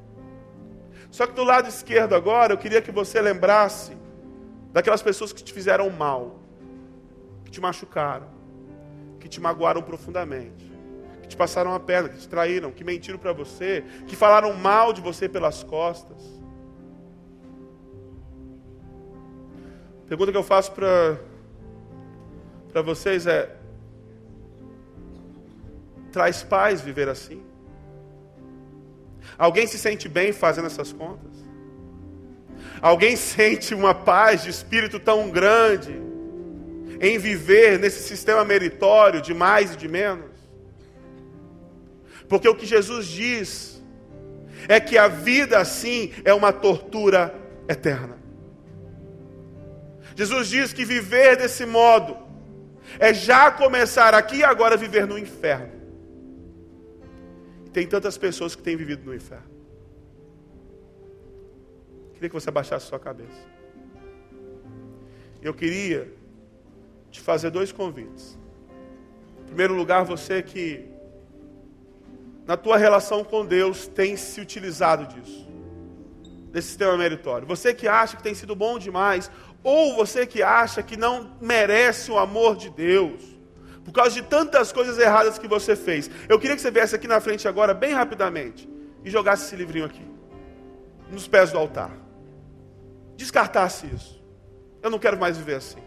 Só 1.10 1.26
que 1.26 1.32
do 1.32 1.42
lado 1.42 1.68
esquerdo 1.68 2.14
agora, 2.14 2.52
eu 2.52 2.58
queria 2.58 2.80
que 2.80 2.92
você 2.92 3.20
lembrasse 3.20 3.96
daquelas 4.72 5.02
pessoas 5.02 5.32
que 5.32 5.42
te 5.42 5.52
fizeram 5.52 5.90
mal, 5.90 6.38
que 7.44 7.50
te 7.50 7.60
machucaram, 7.60 8.28
que 9.18 9.28
te 9.28 9.40
magoaram 9.40 9.82
profundamente, 9.82 10.72
que 11.22 11.26
te 11.26 11.36
passaram 11.36 11.74
a 11.74 11.80
perna, 11.80 12.08
que 12.08 12.18
te 12.18 12.28
traíram, 12.28 12.70
que 12.70 12.84
mentiram 12.84 13.18
para 13.18 13.32
você, 13.32 13.82
que 14.06 14.14
falaram 14.14 14.54
mal 14.54 14.92
de 14.92 15.00
você 15.00 15.28
pelas 15.28 15.64
costas. 15.64 16.37
Pergunta 20.08 20.32
que 20.32 20.38
eu 20.38 20.42
faço 20.42 20.72
para 20.72 21.18
vocês 22.82 23.26
é: 23.26 23.54
traz 26.10 26.42
paz 26.42 26.80
viver 26.80 27.08
assim? 27.08 27.42
Alguém 29.36 29.66
se 29.66 29.78
sente 29.78 30.08
bem 30.08 30.32
fazendo 30.32 30.66
essas 30.66 30.92
contas? 30.92 31.32
Alguém 32.80 33.14
sente 33.36 33.74
uma 33.74 33.94
paz 33.94 34.42
de 34.42 34.50
espírito 34.50 34.98
tão 34.98 35.30
grande 35.30 36.00
em 37.00 37.18
viver 37.18 37.78
nesse 37.78 38.02
sistema 38.02 38.44
meritório 38.44 39.20
de 39.20 39.34
mais 39.34 39.74
e 39.74 39.76
de 39.76 39.86
menos? 39.86 40.26
Porque 42.28 42.48
o 42.48 42.54
que 42.54 42.66
Jesus 42.66 43.06
diz 43.06 43.82
é 44.68 44.80
que 44.80 44.98
a 44.98 45.08
vida 45.08 45.58
assim 45.58 46.12
é 46.24 46.34
uma 46.34 46.52
tortura 46.52 47.34
eterna. 47.68 48.17
Jesus 50.18 50.48
diz 50.48 50.72
que 50.72 50.84
viver 50.84 51.36
desse 51.36 51.64
modo 51.64 52.16
é 52.98 53.14
já 53.14 53.52
começar 53.52 54.14
aqui 54.14 54.38
e 54.38 54.44
agora 54.44 54.76
viver 54.76 55.06
no 55.06 55.16
inferno. 55.16 55.70
Tem 57.72 57.86
tantas 57.86 58.18
pessoas 58.18 58.56
que 58.56 58.62
têm 58.62 58.76
vivido 58.76 59.04
no 59.04 59.14
inferno. 59.14 59.48
Queria 62.14 62.28
que 62.28 62.34
você 62.34 62.48
abaixasse 62.48 62.86
sua 62.86 62.98
cabeça. 62.98 63.46
Eu 65.40 65.54
queria 65.54 66.12
te 67.12 67.20
fazer 67.20 67.50
dois 67.50 67.70
convites. 67.70 68.36
Em 69.42 69.44
primeiro 69.44 69.74
lugar, 69.74 70.02
você 70.04 70.42
que 70.42 70.84
na 72.44 72.56
tua 72.56 72.76
relação 72.76 73.22
com 73.22 73.46
Deus 73.46 73.86
tem 73.86 74.16
se 74.16 74.40
utilizado 74.40 75.06
disso. 75.14 75.46
Desse 76.50 76.68
sistema 76.68 76.96
meritório. 76.96 77.46
Você 77.46 77.72
que 77.72 77.86
acha 77.86 78.16
que 78.16 78.22
tem 78.22 78.34
sido 78.34 78.56
bom 78.56 78.78
demais, 78.78 79.30
ou 79.62 79.96
você 79.96 80.26
que 80.26 80.42
acha 80.42 80.82
que 80.82 80.96
não 80.96 81.36
merece 81.40 82.10
o 82.10 82.18
amor 82.18 82.56
de 82.56 82.70
Deus, 82.70 83.22
por 83.84 83.92
causa 83.92 84.10
de 84.10 84.22
tantas 84.22 84.70
coisas 84.72 84.98
erradas 84.98 85.38
que 85.38 85.48
você 85.48 85.74
fez. 85.74 86.10
Eu 86.28 86.38
queria 86.38 86.54
que 86.54 86.62
você 86.62 86.70
viesse 86.70 86.94
aqui 86.94 87.08
na 87.08 87.20
frente 87.20 87.48
agora, 87.48 87.72
bem 87.72 87.92
rapidamente, 87.92 88.68
e 89.04 89.10
jogasse 89.10 89.46
esse 89.46 89.56
livrinho 89.56 89.86
aqui, 89.86 90.04
nos 91.10 91.26
pés 91.26 91.52
do 91.52 91.58
altar. 91.58 91.90
Descartasse 93.16 93.86
isso. 93.86 94.22
Eu 94.82 94.90
não 94.90 94.98
quero 94.98 95.18
mais 95.18 95.36
viver 95.36 95.54
assim. 95.54 95.78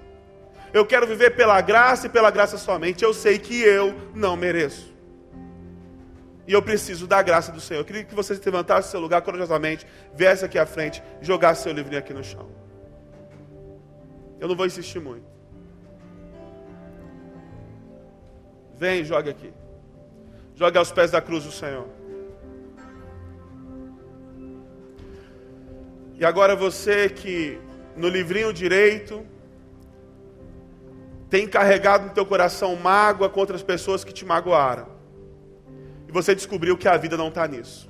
Eu 0.74 0.86
quero 0.86 1.05
viver 1.05 1.36
pela 1.36 1.59
graça 1.61 2.07
e 2.07 2.09
pela 2.09 2.32
graça 2.32 2.57
somente. 2.57 3.03
Eu 3.03 3.13
sei 3.13 3.38
que 3.38 3.61
eu 3.61 3.93
não 4.13 4.36
mereço. 4.36 4.91
E 6.47 6.53
eu 6.53 6.61
preciso 6.61 7.07
da 7.07 7.22
graça 7.22 7.51
do 7.51 7.61
Senhor. 7.61 7.82
Eu 7.82 7.86
queria 7.86 8.03
que 8.03 8.15
você 8.15 8.36
se 8.36 8.41
levantasse 8.43 8.88
do 8.88 8.91
seu 8.91 8.99
lugar 8.99 9.22
corajosamente, 9.22 9.86
viesse 10.13 10.43
aqui 10.43 10.57
à 10.57 10.65
frente 10.65 11.01
jogasse 11.22 11.63
seu 11.63 11.72
livrinho 11.72 11.99
aqui 11.99 12.13
no 12.13 12.24
chão. 12.24 12.61
Eu 14.42 14.48
não 14.48 14.56
vou 14.56 14.66
insistir 14.66 15.00
muito. 15.00 15.30
Vem, 18.76 19.06
jogue 19.06 19.30
aqui. 19.30 19.54
Jogue 20.56 20.80
aos 20.80 20.92
pés 20.92 21.12
da 21.12 21.22
cruz 21.22 21.44
do 21.44 21.52
Senhor. 21.52 21.88
E 26.18 26.26
agora 26.26 26.56
você 26.56 27.08
que 27.08 27.60
no 27.96 28.08
livrinho 28.08 28.52
direito 28.52 29.24
tem 31.30 31.48
carregado 31.48 32.08
no 32.08 32.10
teu 32.12 32.26
coração 32.26 32.76
mágoa 32.76 33.30
contra 33.30 33.56
as 33.56 33.62
pessoas 33.62 34.04
que 34.04 34.12
te 34.12 34.26
magoaram. 34.26 34.88
E 36.08 36.12
você 36.12 36.34
descobriu 36.34 36.76
que 36.76 36.88
a 36.88 36.98
vida 36.98 37.16
não 37.16 37.28
está 37.28 37.48
nisso. 37.48 37.88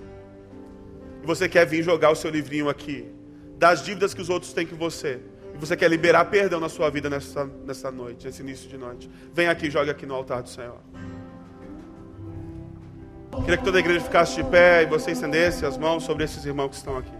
E 1.23 1.25
você 1.25 1.47
quer 1.47 1.65
vir 1.65 1.81
jogar 1.81 2.11
o 2.11 2.15
seu 2.15 2.29
livrinho 2.29 2.67
aqui, 2.67 3.09
das 3.57 3.83
dívidas 3.83 4.13
que 4.13 4.21
os 4.21 4.29
outros 4.29 4.51
têm 4.51 4.67
com 4.67 4.75
você. 4.75 5.21
E 5.53 5.57
você 5.57 5.75
quer 5.75 5.89
liberar 5.89 6.25
perdão 6.25 6.59
na 6.59 6.69
sua 6.69 6.89
vida 6.89 7.09
nessa, 7.09 7.49
nessa 7.65 7.91
noite, 7.91 8.25
nesse 8.25 8.41
início 8.41 8.69
de 8.69 8.77
noite. 8.77 9.09
Vem 9.33 9.47
aqui, 9.47 9.69
joga 9.69 9.91
aqui 9.91 10.05
no 10.05 10.15
altar 10.15 10.41
do 10.41 10.49
Senhor. 10.49 10.77
Queria 13.39 13.57
que 13.57 13.63
toda 13.63 13.77
a 13.77 13.79
igreja 13.79 14.01
ficasse 14.01 14.35
de 14.35 14.43
pé 14.43 14.83
e 14.83 14.85
você 14.85 15.11
estendesse 15.11 15.65
as 15.65 15.77
mãos 15.77 16.03
sobre 16.03 16.23
esses 16.23 16.45
irmãos 16.45 16.69
que 16.69 16.75
estão 16.75 16.97
aqui. 16.97 17.11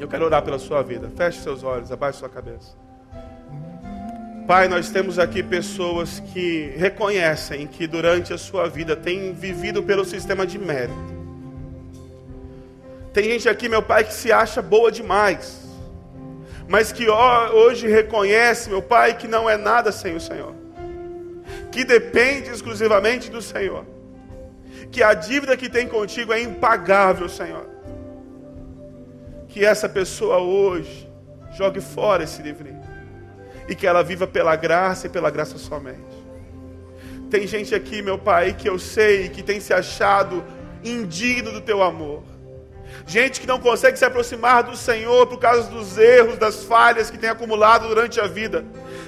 Eu 0.00 0.08
quero 0.08 0.24
orar 0.24 0.42
pela 0.42 0.58
sua 0.58 0.82
vida. 0.82 1.10
Feche 1.16 1.40
seus 1.40 1.62
olhos, 1.62 1.92
abaixe 1.92 2.18
sua 2.18 2.28
cabeça. 2.28 2.76
Pai, 4.46 4.66
nós 4.66 4.90
temos 4.90 5.18
aqui 5.18 5.42
pessoas 5.42 6.20
que 6.32 6.72
reconhecem 6.76 7.66
que 7.66 7.86
durante 7.86 8.32
a 8.32 8.38
sua 8.38 8.68
vida 8.68 8.96
têm 8.96 9.32
vivido 9.32 9.82
pelo 9.82 10.04
sistema 10.04 10.44
de 10.44 10.58
mérito. 10.58 11.12
Tem 13.12 13.24
gente 13.24 13.48
aqui, 13.48 13.68
meu 13.68 13.82
Pai, 13.82 14.02
que 14.04 14.12
se 14.12 14.32
acha 14.32 14.60
boa 14.60 14.90
demais, 14.90 15.61
mas 16.68 16.92
que 16.92 17.08
hoje 17.08 17.86
reconhece, 17.86 18.70
meu 18.70 18.82
Pai, 18.82 19.16
que 19.16 19.28
não 19.28 19.48
é 19.48 19.56
nada 19.56 19.92
sem 19.92 20.14
o 20.16 20.20
Senhor, 20.20 20.54
que 21.70 21.84
depende 21.84 22.50
exclusivamente 22.50 23.30
do 23.30 23.42
Senhor, 23.42 23.84
que 24.90 25.02
a 25.02 25.14
dívida 25.14 25.56
que 25.56 25.68
tem 25.68 25.88
contigo 25.88 26.32
é 26.32 26.40
impagável, 26.40 27.28
Senhor. 27.28 27.68
Que 29.48 29.64
essa 29.64 29.88
pessoa 29.88 30.38
hoje 30.38 31.10
jogue 31.56 31.80
fora 31.80 32.24
esse 32.24 32.42
livrinho 32.42 32.80
e 33.68 33.74
que 33.74 33.86
ela 33.86 34.02
viva 34.02 34.26
pela 34.26 34.56
graça 34.56 35.06
e 35.06 35.10
pela 35.10 35.30
graça 35.30 35.58
somente. 35.58 36.22
Tem 37.30 37.46
gente 37.46 37.74
aqui, 37.74 38.02
meu 38.02 38.18
Pai, 38.18 38.54
que 38.54 38.68
eu 38.68 38.78
sei 38.78 39.28
que 39.28 39.42
tem 39.42 39.60
se 39.60 39.72
achado 39.72 40.44
indigno 40.84 41.50
do 41.52 41.60
teu 41.60 41.82
amor. 41.82 42.22
Gente 43.06 43.40
que 43.40 43.46
não 43.46 43.58
consegue 43.58 43.98
se 43.98 44.04
aproximar 44.04 44.62
do 44.62 44.76
Senhor 44.76 45.26
por 45.26 45.38
causa 45.38 45.68
dos 45.70 45.98
erros, 45.98 46.38
das 46.38 46.64
falhas 46.64 47.10
que 47.10 47.18
tem 47.18 47.30
acumulado 47.30 47.88
durante 47.88 48.20
a 48.20 48.26
vida. 48.26 48.64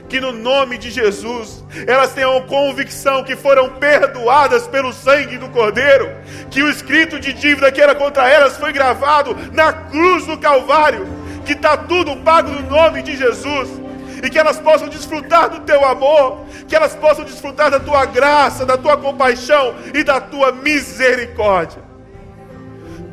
Que 0.08 0.20
no 0.20 0.32
nome 0.32 0.76
de 0.76 0.90
Jesus, 0.90 1.64
elas 1.86 2.12
tenham 2.12 2.40
convicção 2.42 3.24
que 3.24 3.36
foram 3.36 3.70
perdoadas 3.70 4.66
pelo 4.66 4.92
sangue 4.92 5.38
do 5.38 5.48
Cordeiro, 5.48 6.10
que 6.50 6.62
o 6.62 6.68
escrito 6.68 7.18
de 7.18 7.32
dívida 7.32 7.72
que 7.72 7.80
era 7.80 7.94
contra 7.94 8.28
elas 8.28 8.56
foi 8.56 8.72
gravado 8.72 9.36
na 9.52 9.72
cruz 9.72 10.26
do 10.26 10.36
Calvário, 10.36 11.06
que 11.46 11.52
está 11.52 11.76
tudo 11.76 12.16
pago 12.16 12.50
no 12.50 12.68
nome 12.68 13.02
de 13.02 13.16
Jesus 13.16 13.84
e 14.22 14.30
que 14.30 14.38
elas 14.38 14.58
possam 14.58 14.88
desfrutar 14.88 15.50
do 15.50 15.60
teu 15.60 15.84
amor, 15.84 16.46
que 16.66 16.74
elas 16.74 16.94
possam 16.94 17.24
desfrutar 17.24 17.70
da 17.70 17.78
tua 17.78 18.06
graça, 18.06 18.64
da 18.64 18.76
tua 18.76 18.96
compaixão 18.96 19.74
e 19.92 20.02
da 20.02 20.18
tua 20.18 20.50
misericórdia. 20.50 21.93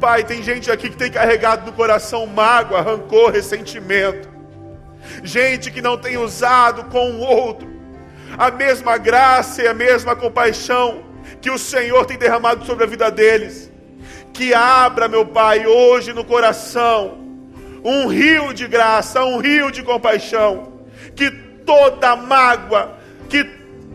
Pai, 0.01 0.23
tem 0.23 0.41
gente 0.41 0.71
aqui 0.71 0.89
que 0.89 0.97
tem 0.97 1.11
carregado 1.11 1.63
no 1.63 1.73
coração 1.73 2.25
mágoa, 2.25 2.81
rancor, 2.81 3.31
ressentimento. 3.31 4.27
Gente 5.23 5.69
que 5.69 5.79
não 5.79 5.95
tem 5.95 6.17
usado 6.17 6.85
com 6.85 7.11
o 7.11 7.19
outro 7.19 7.69
a 8.35 8.49
mesma 8.49 8.97
graça 8.97 9.61
e 9.61 9.67
a 9.67 9.75
mesma 9.75 10.15
compaixão 10.15 11.03
que 11.39 11.51
o 11.51 11.57
Senhor 11.59 12.03
tem 12.07 12.17
derramado 12.17 12.65
sobre 12.65 12.83
a 12.83 12.87
vida 12.87 13.11
deles. 13.11 13.71
Que 14.33 14.55
abra, 14.55 15.07
meu 15.07 15.23
Pai, 15.23 15.67
hoje 15.67 16.13
no 16.13 16.25
coração 16.25 17.19
um 17.83 18.07
rio 18.07 18.53
de 18.53 18.67
graça, 18.67 19.23
um 19.23 19.37
rio 19.37 19.69
de 19.69 19.83
compaixão 19.83 20.81
que 21.15 21.29
toda 21.63 22.15
mágoa, 22.15 22.97
que 23.29 23.43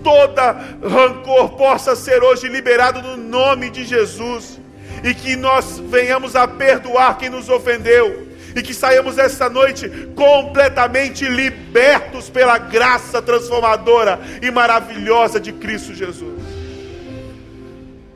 toda 0.04 0.52
rancor 0.82 1.56
possa 1.56 1.96
ser 1.96 2.22
hoje 2.22 2.48
liberado 2.48 3.02
no 3.02 3.16
nome 3.16 3.70
de 3.70 3.84
Jesus, 3.84 4.60
e 5.06 5.14
que 5.14 5.36
nós 5.36 5.78
venhamos 5.78 6.34
a 6.34 6.48
perdoar 6.48 7.16
quem 7.16 7.30
nos 7.30 7.48
ofendeu, 7.48 8.26
e 8.56 8.60
que 8.60 8.74
saiamos 8.74 9.18
esta 9.18 9.48
noite 9.48 9.88
completamente 10.16 11.24
libertos 11.28 12.28
pela 12.28 12.58
graça 12.58 13.22
transformadora 13.22 14.18
e 14.42 14.50
maravilhosa 14.50 15.38
de 15.38 15.52
Cristo 15.52 15.94
Jesus. 15.94 16.42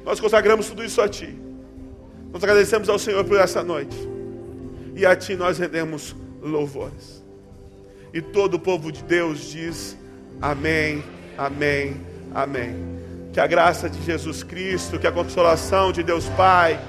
Nós 0.05 0.19
consagramos 0.19 0.67
tudo 0.67 0.83
isso 0.83 1.01
a 1.01 1.09
Ti. 1.09 1.39
Nós 2.33 2.43
agradecemos 2.43 2.89
ao 2.89 2.99
Senhor 2.99 3.25
por 3.25 3.39
essa 3.39 3.63
noite. 3.63 3.97
E 4.97 5.07
a 5.07 5.15
Ti 5.15 5.37
nós 5.37 5.59
rendemos 5.59 6.17
louvores. 6.43 7.23
E 8.13 8.21
todo 8.21 8.55
o 8.55 8.59
povo 8.59 8.91
de 8.91 9.05
Deus 9.05 9.51
diz: 9.51 9.97
Amém, 10.41 11.05
Amém, 11.39 12.01
Amém. 12.35 12.75
Que 13.33 13.41
a 13.41 13.47
graça 13.47 13.89
de 13.89 14.03
Jesus 14.05 14.43
Cristo, 14.43 14.99
que 14.99 15.07
a 15.07 15.13
consolação 15.13 15.93
de 15.93 16.03
Deus 16.03 16.27
Pai, 16.37 16.81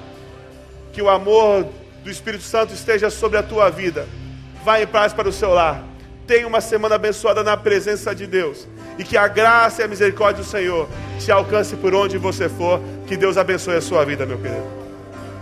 que 0.92 1.00
o 1.00 1.08
amor 1.08 1.66
do 2.02 2.10
Espírito 2.10 2.44
Santo 2.44 2.74
esteja 2.74 3.10
sobre 3.10 3.38
a 3.38 3.42
tua 3.42 3.70
vida. 3.70 4.06
Vá 4.64 4.80
em 4.80 4.86
paz 4.86 5.12
para 5.12 5.28
o 5.28 5.32
seu 5.32 5.54
lar. 5.54 5.82
Tenha 6.26 6.46
uma 6.46 6.60
semana 6.60 6.96
abençoada 6.96 7.42
na 7.42 7.56
presença 7.56 8.14
de 8.14 8.26
Deus. 8.26 8.66
E 8.98 9.04
que 9.04 9.16
a 9.16 9.28
graça 9.28 9.82
e 9.82 9.84
a 9.84 9.88
misericórdia 9.88 10.42
do 10.42 10.48
Senhor 10.48 10.88
te 11.18 11.30
alcance 11.30 11.76
por 11.76 11.94
onde 11.94 12.18
você 12.18 12.48
for. 12.48 12.80
Que 13.06 13.16
Deus 13.16 13.36
abençoe 13.36 13.76
a 13.76 13.80
sua 13.80 14.04
vida, 14.04 14.26
meu 14.26 14.38
querido. 14.38 14.81